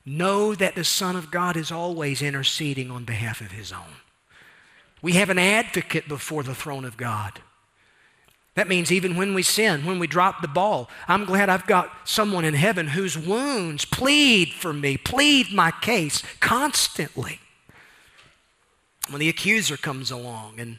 [0.06, 3.98] know that the Son of God is always interceding on behalf of His own.
[5.02, 7.40] We have an advocate before the throne of God.
[8.56, 11.90] That means even when we sin, when we drop the ball, I'm glad I've got
[12.08, 17.40] someone in heaven whose wounds plead for me, plead my case constantly.
[19.08, 20.78] When the accuser comes along and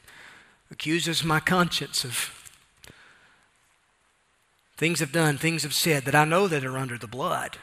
[0.69, 2.51] accuses my conscience of
[4.78, 7.57] things I've done, things I've said that I know that are under the blood,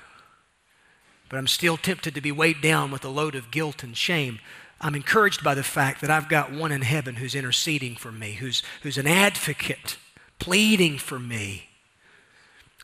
[1.29, 4.39] but I'm still tempted to be weighed down with a load of guilt and shame.
[4.81, 8.33] I'm encouraged by the fact that I've got one in heaven who's interceding for me,
[8.33, 9.97] who's, who's an advocate,
[10.39, 11.69] pleading for me.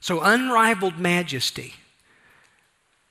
[0.00, 1.74] So, unrivaled majesty.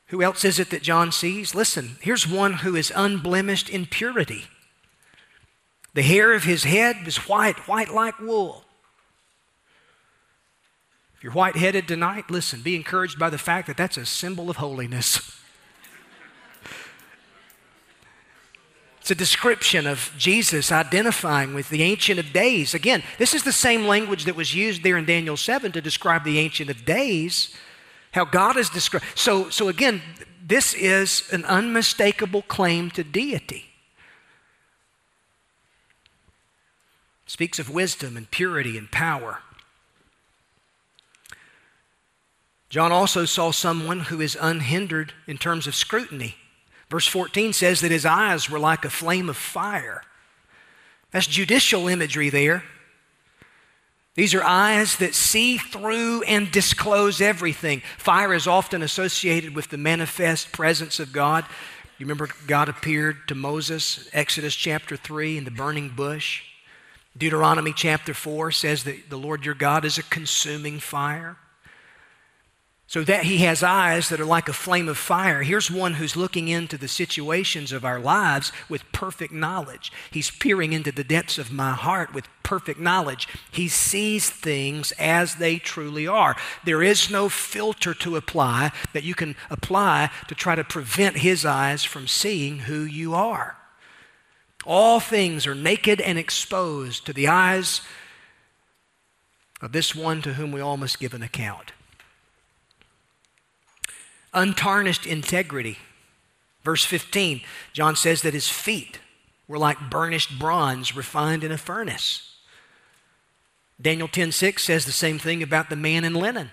[0.08, 1.56] Who else is it that John sees?
[1.56, 4.46] Listen, here's one who is unblemished in purity.
[5.94, 8.66] The hair of his head is white, white like wool.
[11.16, 14.50] If you're white headed tonight, listen, be encouraged by the fact that that's a symbol
[14.50, 15.40] of holiness.
[19.04, 22.74] It's a description of Jesus identifying with the Ancient of Days.
[22.74, 26.24] Again, this is the same language that was used there in Daniel 7 to describe
[26.24, 27.54] the Ancient of Days,
[28.14, 29.04] how God is described.
[29.14, 30.02] So, so again,
[30.42, 33.66] this is an unmistakable claim to deity.
[37.26, 39.40] speaks of wisdom and purity and power.
[42.70, 46.38] John also saw someone who is unhindered in terms of scrutiny.
[46.94, 50.04] Verse 14 says that his eyes were like a flame of fire.
[51.10, 52.64] That's judicial imagery there.
[54.14, 57.82] These are eyes that see through and disclose everything.
[57.98, 61.46] Fire is often associated with the manifest presence of God.
[61.98, 66.44] You remember God appeared to Moses, Exodus chapter 3, in the burning bush.
[67.18, 71.38] Deuteronomy chapter 4 says that the Lord your God is a consuming fire.
[72.86, 75.42] So that he has eyes that are like a flame of fire.
[75.42, 79.92] Here's one who's looking into the situations of our lives with perfect knowledge.
[80.12, 83.28] He's peering into the depths of my heart with perfect knowledge.
[83.52, 86.36] He sees things as they truly are.
[86.66, 91.46] There is no filter to apply that you can apply to try to prevent his
[91.46, 93.58] eyes from seeing who you are.
[94.66, 97.82] All things are naked and exposed to the eyes
[99.62, 101.72] of this one to whom we all must give an account
[104.34, 105.78] untarnished integrity.
[106.64, 107.42] Verse 15,
[107.74, 109.00] John says that his feet
[109.48, 112.38] were like burnished bronze refined in a furnace.
[113.82, 116.52] Daniel 10:6 says the same thing about the man in linen.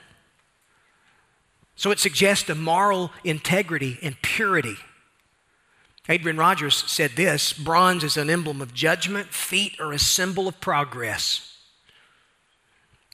[1.76, 4.76] So it suggests a moral integrity and purity.
[6.08, 10.60] Adrian Rogers said this bronze is an emblem of judgment, feet are a symbol of
[10.60, 11.49] progress.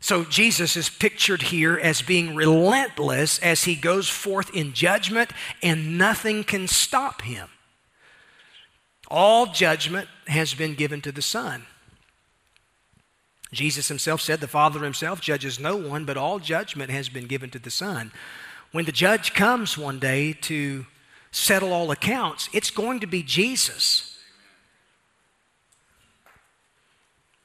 [0.06, 5.32] So Jesus is pictured here as being relentless as he goes forth in judgment,
[5.64, 7.48] and nothing can stop him.
[9.08, 11.66] All judgment has been given to the Son.
[13.52, 17.50] Jesus himself said, The Father himself judges no one, but all judgment has been given
[17.50, 18.12] to the Son.
[18.70, 20.86] When the judge comes one day to
[21.32, 24.16] settle all accounts, it's going to be Jesus.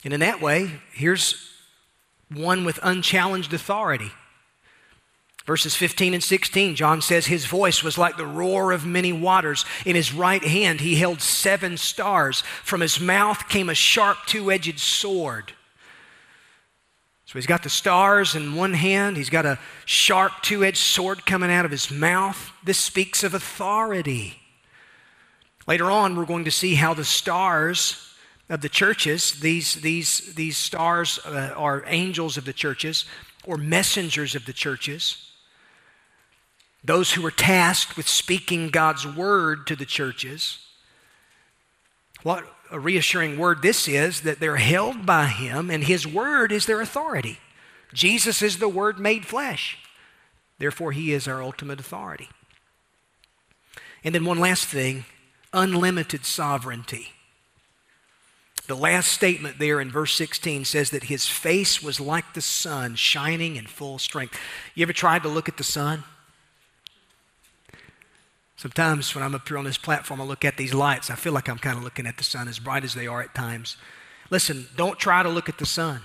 [0.03, 1.50] And in that way, here's
[2.33, 4.11] one with unchallenged authority.
[5.45, 9.65] Verses 15 and 16, John says his voice was like the roar of many waters.
[9.85, 12.41] In his right hand he held seven stars.
[12.63, 15.53] From his mouth came a sharp two edged sword.
[17.25, 21.25] So he's got the stars in one hand, he's got a sharp two edged sword
[21.25, 22.51] coming out of his mouth.
[22.63, 24.37] This speaks of authority.
[25.65, 28.10] Later on, we're going to see how the stars
[28.51, 33.05] of the churches, these, these, these stars uh, are angels of the churches
[33.45, 35.31] or messengers of the churches.
[36.83, 40.59] Those who are tasked with speaking God's word to the churches.
[42.23, 46.65] What a reassuring word this is that they're held by Him and His word is
[46.65, 47.39] their authority.
[47.93, 49.77] Jesus is the Word made flesh.
[50.59, 52.27] Therefore, He is our ultimate authority.
[54.03, 55.05] And then one last thing
[55.53, 57.13] unlimited sovereignty.
[58.71, 62.95] The last statement there in verse 16 says that his face was like the sun,
[62.95, 64.39] shining in full strength.
[64.75, 66.05] You ever tried to look at the sun?
[68.55, 71.09] Sometimes when I'm up here on this platform, I look at these lights.
[71.09, 73.21] I feel like I'm kind of looking at the sun as bright as they are
[73.21, 73.75] at times.
[74.29, 75.99] Listen, don't try to look at the sun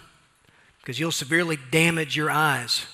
[0.81, 2.85] because you'll severely damage your eyes.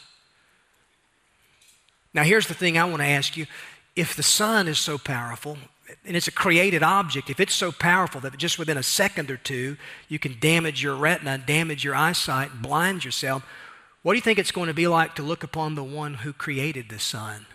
[2.12, 3.47] Now, here's the thing I want to ask you.
[3.95, 5.59] If the sun is so powerful,
[6.05, 9.36] and it's a created object, if it's so powerful that just within a second or
[9.36, 9.76] two
[10.09, 13.45] you can damage your retina, damage your eyesight, blind yourself,
[14.03, 16.32] what do you think it's going to be like to look upon the one who
[16.32, 17.47] created the sun?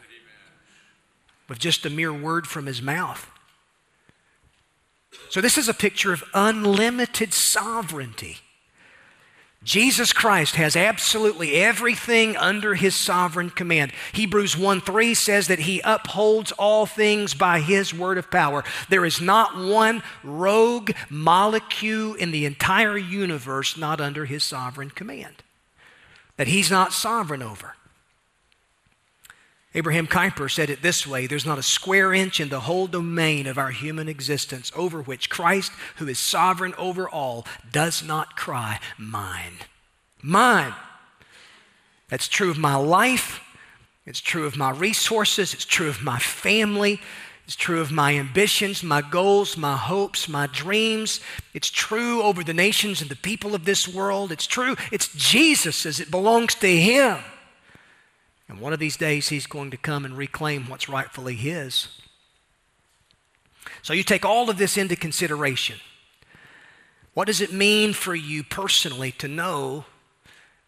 [1.48, 3.30] with just a mere word from his mouth.
[5.30, 8.38] So, this is a picture of unlimited sovereignty.
[9.64, 13.92] Jesus Christ has absolutely everything under his sovereign command.
[14.14, 18.64] Hebrews 1 3 says that he upholds all things by his word of power.
[18.90, 25.44] There is not one rogue molecule in the entire universe not under his sovereign command,
[26.38, 27.77] that he's not sovereign over.
[29.76, 33.48] Abraham Kuyper said it this way There's not a square inch in the whole domain
[33.48, 38.80] of our human existence over which Christ, who is sovereign over all, does not cry,
[38.98, 39.60] Mine.
[40.22, 40.74] Mine.
[42.10, 43.42] That's true of my life.
[44.06, 45.54] It's true of my resources.
[45.54, 47.02] It's true of my family.
[47.46, 51.22] It's true of my ambitions, my goals, my hopes, my dreams.
[51.54, 54.32] It's true over the nations and the people of this world.
[54.32, 54.76] It's true.
[54.92, 56.00] It's Jesus's.
[56.00, 57.20] It belongs to Him.
[58.50, 61.88] And one of these days, he's going to come and reclaim what's rightfully his.
[63.82, 65.78] So you take all of this into consideration.
[67.14, 69.86] What does it mean for you personally to know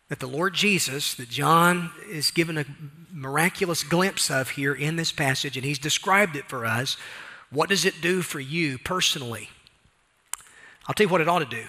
[0.10, 2.66] that the Lord Jesus, that John is given a
[3.14, 6.98] miraculous glimpse of here in this passage, and he's described it for us,
[7.52, 9.50] what does it do for you personally?
[10.88, 11.58] I'll tell you what it ought to do.
[11.58, 11.68] It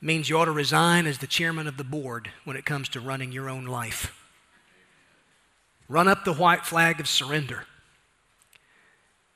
[0.00, 3.00] means you ought to resign as the chairman of the board when it comes to
[3.00, 4.17] running your own life.
[5.88, 7.64] Run up the white flag of surrender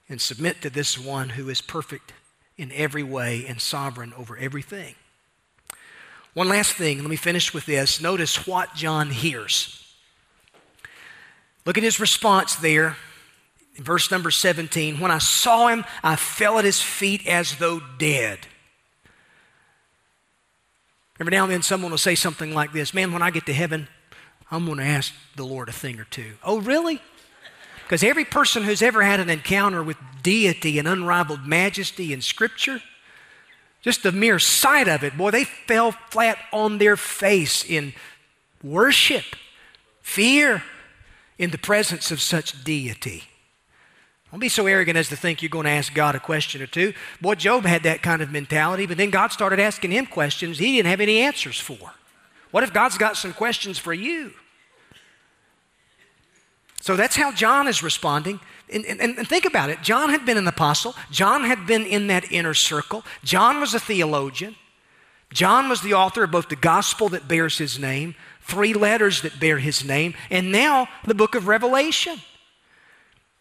[0.09, 2.13] and submit to this one who is perfect
[2.59, 4.95] in every way and sovereign over everything.
[6.35, 8.01] One last thing, let me finish with this.
[8.01, 9.79] Notice what John hears.
[11.65, 12.97] Look at his response there
[13.77, 14.99] in verse number 17.
[15.01, 18.41] When I saw him, I fell at his feet as though dead.
[21.21, 23.53] Every now and then, someone will say something like this Man, when I get to
[23.53, 23.89] heaven,
[24.53, 26.35] I'm going to ask the Lord a thing or two.
[26.45, 27.01] Oh, really?
[27.85, 32.83] Because every person who's ever had an encounter with deity and unrivaled majesty in Scripture,
[33.81, 37.95] just the mere sight of it, boy, they fell flat on their face in
[38.63, 39.25] worship,
[40.03, 40.63] fear,
[41.39, 43.25] in the presence of such deity.
[44.31, 46.67] Don't be so arrogant as to think you're going to ask God a question or
[46.67, 46.93] two.
[47.23, 50.77] Boy, Job had that kind of mentality, but then God started asking him questions he
[50.77, 51.95] didn't have any answers for.
[52.51, 54.33] What if God's got some questions for you?
[56.83, 58.41] So that's how John is responding.
[58.69, 59.83] And, and, and, think about it.
[59.83, 60.97] John had been an apostle.
[61.13, 63.05] John had been in that inner circle.
[63.23, 64.57] John was a theologian.
[65.33, 69.39] John was the author of both the gospel that bears his name, three letters that
[69.39, 72.21] bear his name, and now the book of Revelation.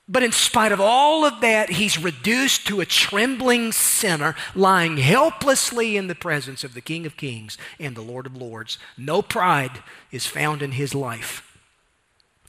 [0.07, 5.97] But in spite of all of that, he's reduced to a trembling sinner lying helplessly
[5.97, 8.77] in the presence of the King of Kings and the Lord of Lords.
[8.99, 9.81] No pride
[10.11, 11.50] is found in his life.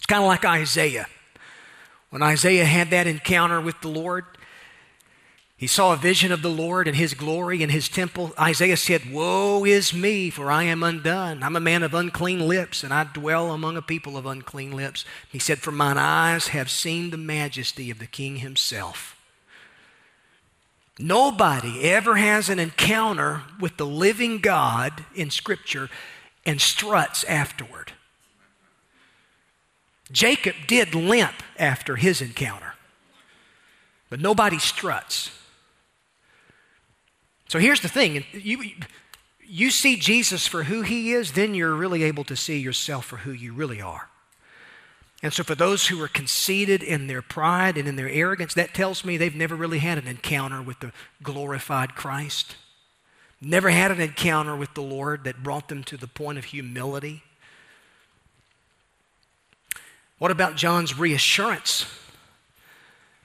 [0.02, 1.06] It's kind of like Isaiah.
[2.10, 4.24] When Isaiah had that encounter with the Lord,
[5.56, 8.32] he saw a vision of the Lord and his glory in his temple.
[8.36, 11.44] Isaiah said, Woe is me, for I am undone.
[11.44, 15.04] I'm a man of unclean lips, and I dwell among a people of unclean lips.
[15.30, 19.16] He said, For mine eyes have seen the majesty of the king himself.
[20.98, 25.88] Nobody ever has an encounter with the living God in Scripture
[26.44, 27.92] and struts afterward.
[30.10, 32.74] Jacob did limp after his encounter,
[34.10, 35.30] but nobody struts.
[37.48, 38.72] So here's the thing you,
[39.44, 43.18] you see Jesus for who he is, then you're really able to see yourself for
[43.18, 44.08] who you really are.
[45.22, 48.74] And so, for those who are conceited in their pride and in their arrogance, that
[48.74, 50.92] tells me they've never really had an encounter with the
[51.22, 52.56] glorified Christ.
[53.40, 57.22] Never had an encounter with the Lord that brought them to the point of humility.
[60.22, 61.84] What about John's reassurance?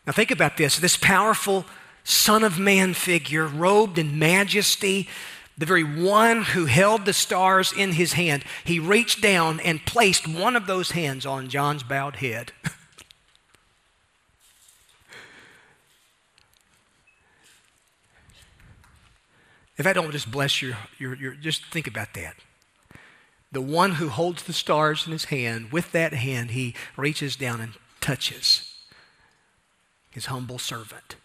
[0.07, 1.63] Now, think about this this powerful
[2.03, 5.07] Son of Man figure, robed in majesty,
[5.55, 10.27] the very one who held the stars in his hand, he reached down and placed
[10.27, 12.51] one of those hands on John's bowed head.
[19.77, 22.37] if I don't just bless your, your, your, just think about that.
[23.57, 27.59] The one who holds the stars in his hand, with that hand, he reaches down
[27.59, 28.77] and touches
[30.11, 31.15] his humble servant.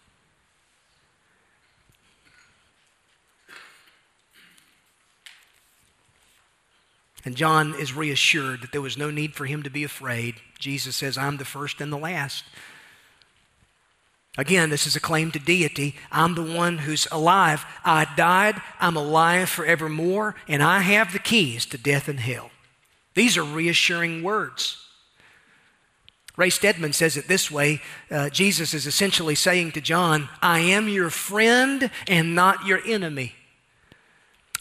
[7.23, 10.37] And John is reassured that there was no need for him to be afraid.
[10.57, 12.45] Jesus says, I'm the first and the last.
[14.37, 15.95] Again, this is a claim to deity.
[16.11, 17.65] I'm the one who's alive.
[17.85, 18.59] I died.
[18.79, 22.49] I'm alive forevermore, and I have the keys to death and hell.
[23.13, 24.79] These are reassuring words.
[26.35, 27.79] Ray Stedman says it this way
[28.09, 33.35] uh, Jesus is essentially saying to John, I am your friend and not your enemy.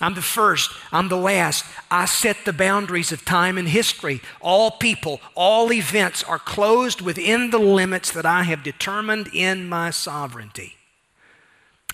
[0.03, 1.65] I'm the first, I'm the last.
[1.89, 4.21] I set the boundaries of time and history.
[4.41, 9.91] All people, all events are closed within the limits that I have determined in my
[9.91, 10.75] sovereignty.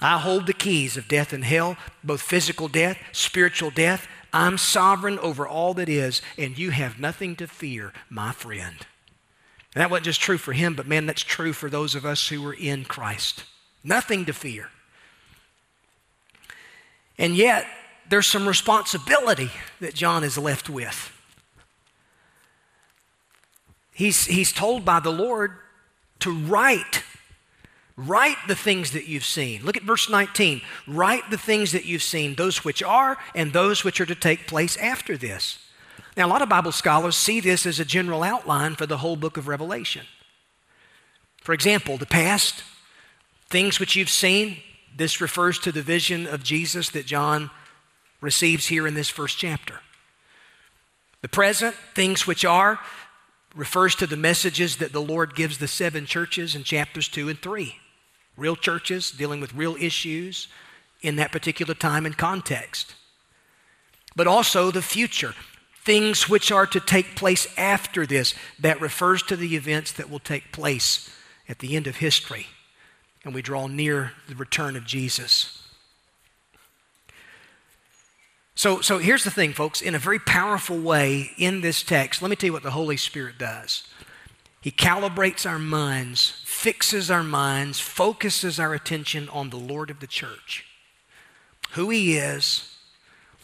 [0.00, 4.08] I hold the keys of death and hell, both physical death, spiritual death.
[4.32, 8.86] I'm sovereign over all that is, and you have nothing to fear, my friend.
[9.74, 12.28] And that wasn't just true for him, but man, that's true for those of us
[12.28, 13.44] who are in Christ.
[13.84, 14.70] Nothing to fear.
[17.18, 17.66] And yet,
[18.08, 19.50] there's some responsibility
[19.80, 21.12] that John is left with.
[23.92, 25.52] He's, he's told by the Lord
[26.20, 27.02] to write.
[27.96, 29.64] Write the things that you've seen.
[29.64, 30.60] Look at verse 19.
[30.86, 34.46] Write the things that you've seen, those which are and those which are to take
[34.46, 35.58] place after this.
[36.16, 39.16] Now, a lot of Bible scholars see this as a general outline for the whole
[39.16, 40.06] book of Revelation.
[41.42, 42.62] For example, the past,
[43.48, 44.58] things which you've seen,
[44.96, 47.50] this refers to the vision of Jesus that John
[48.20, 49.80] receives here in this first chapter.
[51.22, 52.78] The present, things which are,
[53.54, 57.38] refers to the messages that the Lord gives the seven churches in chapters 2 and
[57.38, 57.74] 3.
[58.36, 60.48] Real churches dealing with real issues
[61.02, 62.94] in that particular time and context.
[64.14, 65.34] But also the future,
[65.84, 70.18] things which are to take place after this, that refers to the events that will
[70.18, 71.10] take place
[71.48, 72.46] at the end of history.
[73.24, 75.57] And we draw near the return of Jesus.
[78.58, 79.80] So, so here's the thing, folks.
[79.80, 82.96] In a very powerful way in this text, let me tell you what the Holy
[82.96, 83.84] Spirit does.
[84.60, 90.08] He calibrates our minds, fixes our minds, focuses our attention on the Lord of the
[90.08, 90.66] church,
[91.74, 92.76] who He is,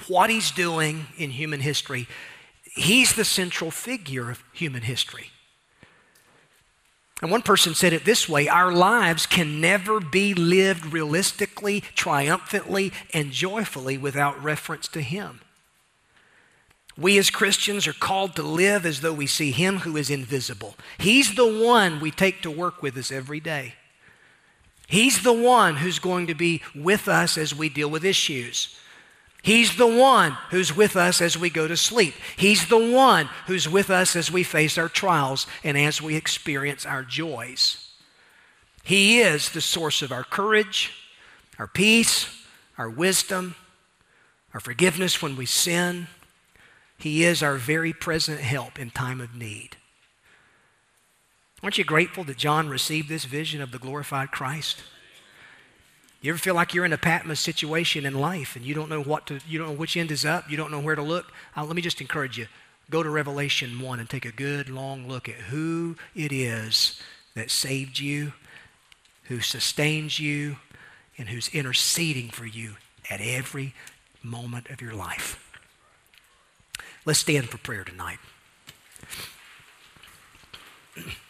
[0.09, 2.09] what He's doing in human history.
[2.75, 5.31] He's the central figure of human history.
[7.25, 12.93] And one person said it this way Our lives can never be lived realistically, triumphantly,
[13.15, 15.41] and joyfully without reference to Him.
[16.99, 20.75] We as Christians are called to live as though we see Him who is invisible.
[20.99, 23.77] He's the one we take to work with us every day.
[24.87, 28.77] He's the one who's going to be with us as we deal with issues.
[29.45, 32.15] He's the one who's with us as we go to sleep.
[32.35, 36.87] He's the one who's with us as we face our trials and as we experience
[36.87, 37.91] our joys.
[38.83, 40.93] He is the source of our courage,
[41.59, 42.27] our peace,
[42.79, 43.55] our wisdom,
[44.55, 46.07] our forgiveness when we sin.
[46.97, 49.77] He is our very present help in time of need.
[51.63, 54.83] Aren't you grateful that John received this vision of the glorified Christ?
[56.25, 59.03] You ever feel like you're in a Patmos situation in life and you don't know
[59.03, 61.31] what to, you don't know which end is up, you don't know where to look?
[61.55, 62.47] Uh, let me just encourage you.
[62.89, 66.99] Go to Revelation 1 and take a good long look at who it is
[67.35, 68.33] that saved you,
[69.25, 70.57] who sustains you,
[71.19, 72.77] and who's interceding for you
[73.11, 73.75] at every
[74.23, 75.39] moment of your life.
[77.05, 78.19] Let's stand for prayer tonight.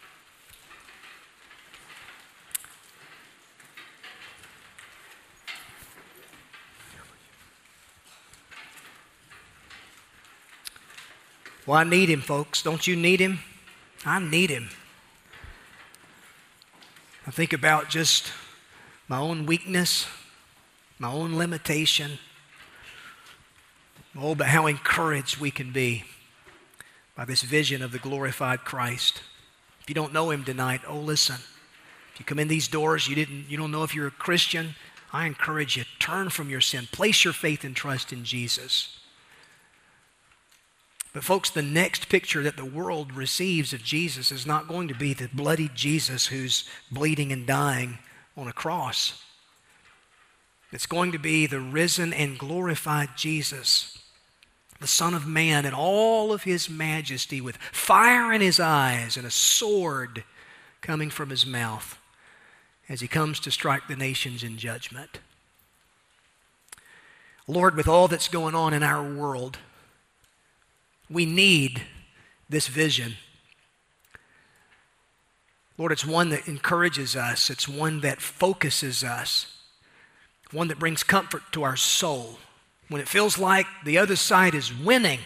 [11.65, 12.61] Well, I need him, folks.
[12.61, 13.39] Don't you need him?
[14.05, 14.69] I need him.
[17.25, 18.31] I think about just
[19.07, 20.05] my own weakness,
[20.99, 22.19] my own limitation.
[24.15, 26.03] Oh, but how encouraged we can be
[27.15, 29.23] by this vision of the glorified Christ.
[29.81, 31.37] If you don't know him tonight, oh, listen.
[32.13, 34.75] If you come in these doors, you, didn't, you don't know if you're a Christian,
[35.11, 36.87] I encourage you, turn from your sin.
[36.91, 38.99] Place your faith and trust in Jesus.
[41.15, 44.93] But, folks, the next picture that the world receives of Jesus is not going to
[44.93, 47.99] be the bloody Jesus who's bleeding and dying
[48.35, 49.23] on a cross.
[50.73, 53.97] It's going to be the risen and glorified Jesus,
[54.81, 59.25] the Son of Man, in all of his majesty, with fire in his eyes and
[59.25, 60.25] a sword
[60.81, 61.97] coming from his mouth
[62.89, 65.19] as he comes to strike the nations in judgment.
[67.47, 69.59] Lord, with all that's going on in our world,
[71.09, 71.81] we need
[72.49, 73.15] this vision.
[75.77, 79.57] Lord, it's one that encourages us, it's one that focuses us,
[80.51, 82.39] one that brings comfort to our soul.
[82.87, 85.19] When it feels like the other side is winning,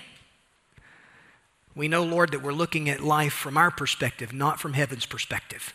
[1.75, 5.73] we know, Lord, that we're looking at life from our perspective, not from heaven's perspective.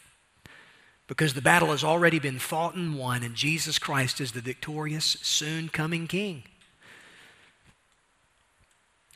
[1.06, 5.16] Because the battle has already been fought and won, and Jesus Christ is the victorious,
[5.22, 6.42] soon coming King.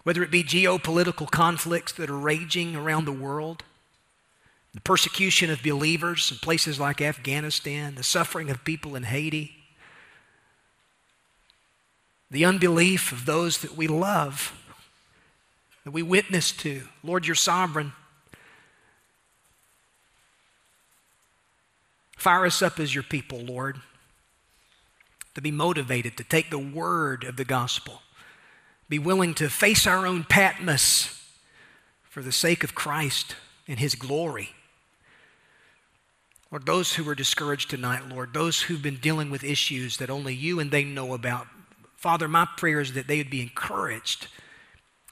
[0.09, 3.63] Whether it be geopolitical conflicts that are raging around the world,
[4.73, 9.55] the persecution of believers in places like Afghanistan, the suffering of people in Haiti,
[12.31, 14.59] the unbelief of those that we love,
[15.85, 16.85] that we witness to.
[17.05, 17.93] Lord, you're sovereign.
[22.17, 23.77] Fire us up as your people, Lord,
[25.35, 28.01] to be motivated to take the word of the gospel,
[28.89, 31.23] be willing to face our own Patmos
[32.03, 33.37] for the sake of Christ
[33.67, 34.51] and his glory.
[36.51, 40.35] Lord, those who are discouraged tonight, Lord, those who've been dealing with issues that only
[40.35, 41.47] you and they know about,
[41.97, 44.29] Father, my prayer is that they would be encouraged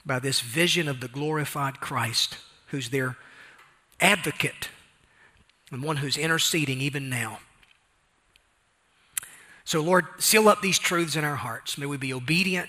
[0.06, 3.16] by this vision of the glorified Christ who's their
[4.00, 4.70] advocate
[5.70, 7.40] and one who's interceding even now.
[9.64, 11.76] So, Lord, seal up these truths in our hearts.
[11.76, 12.68] May we be obedient.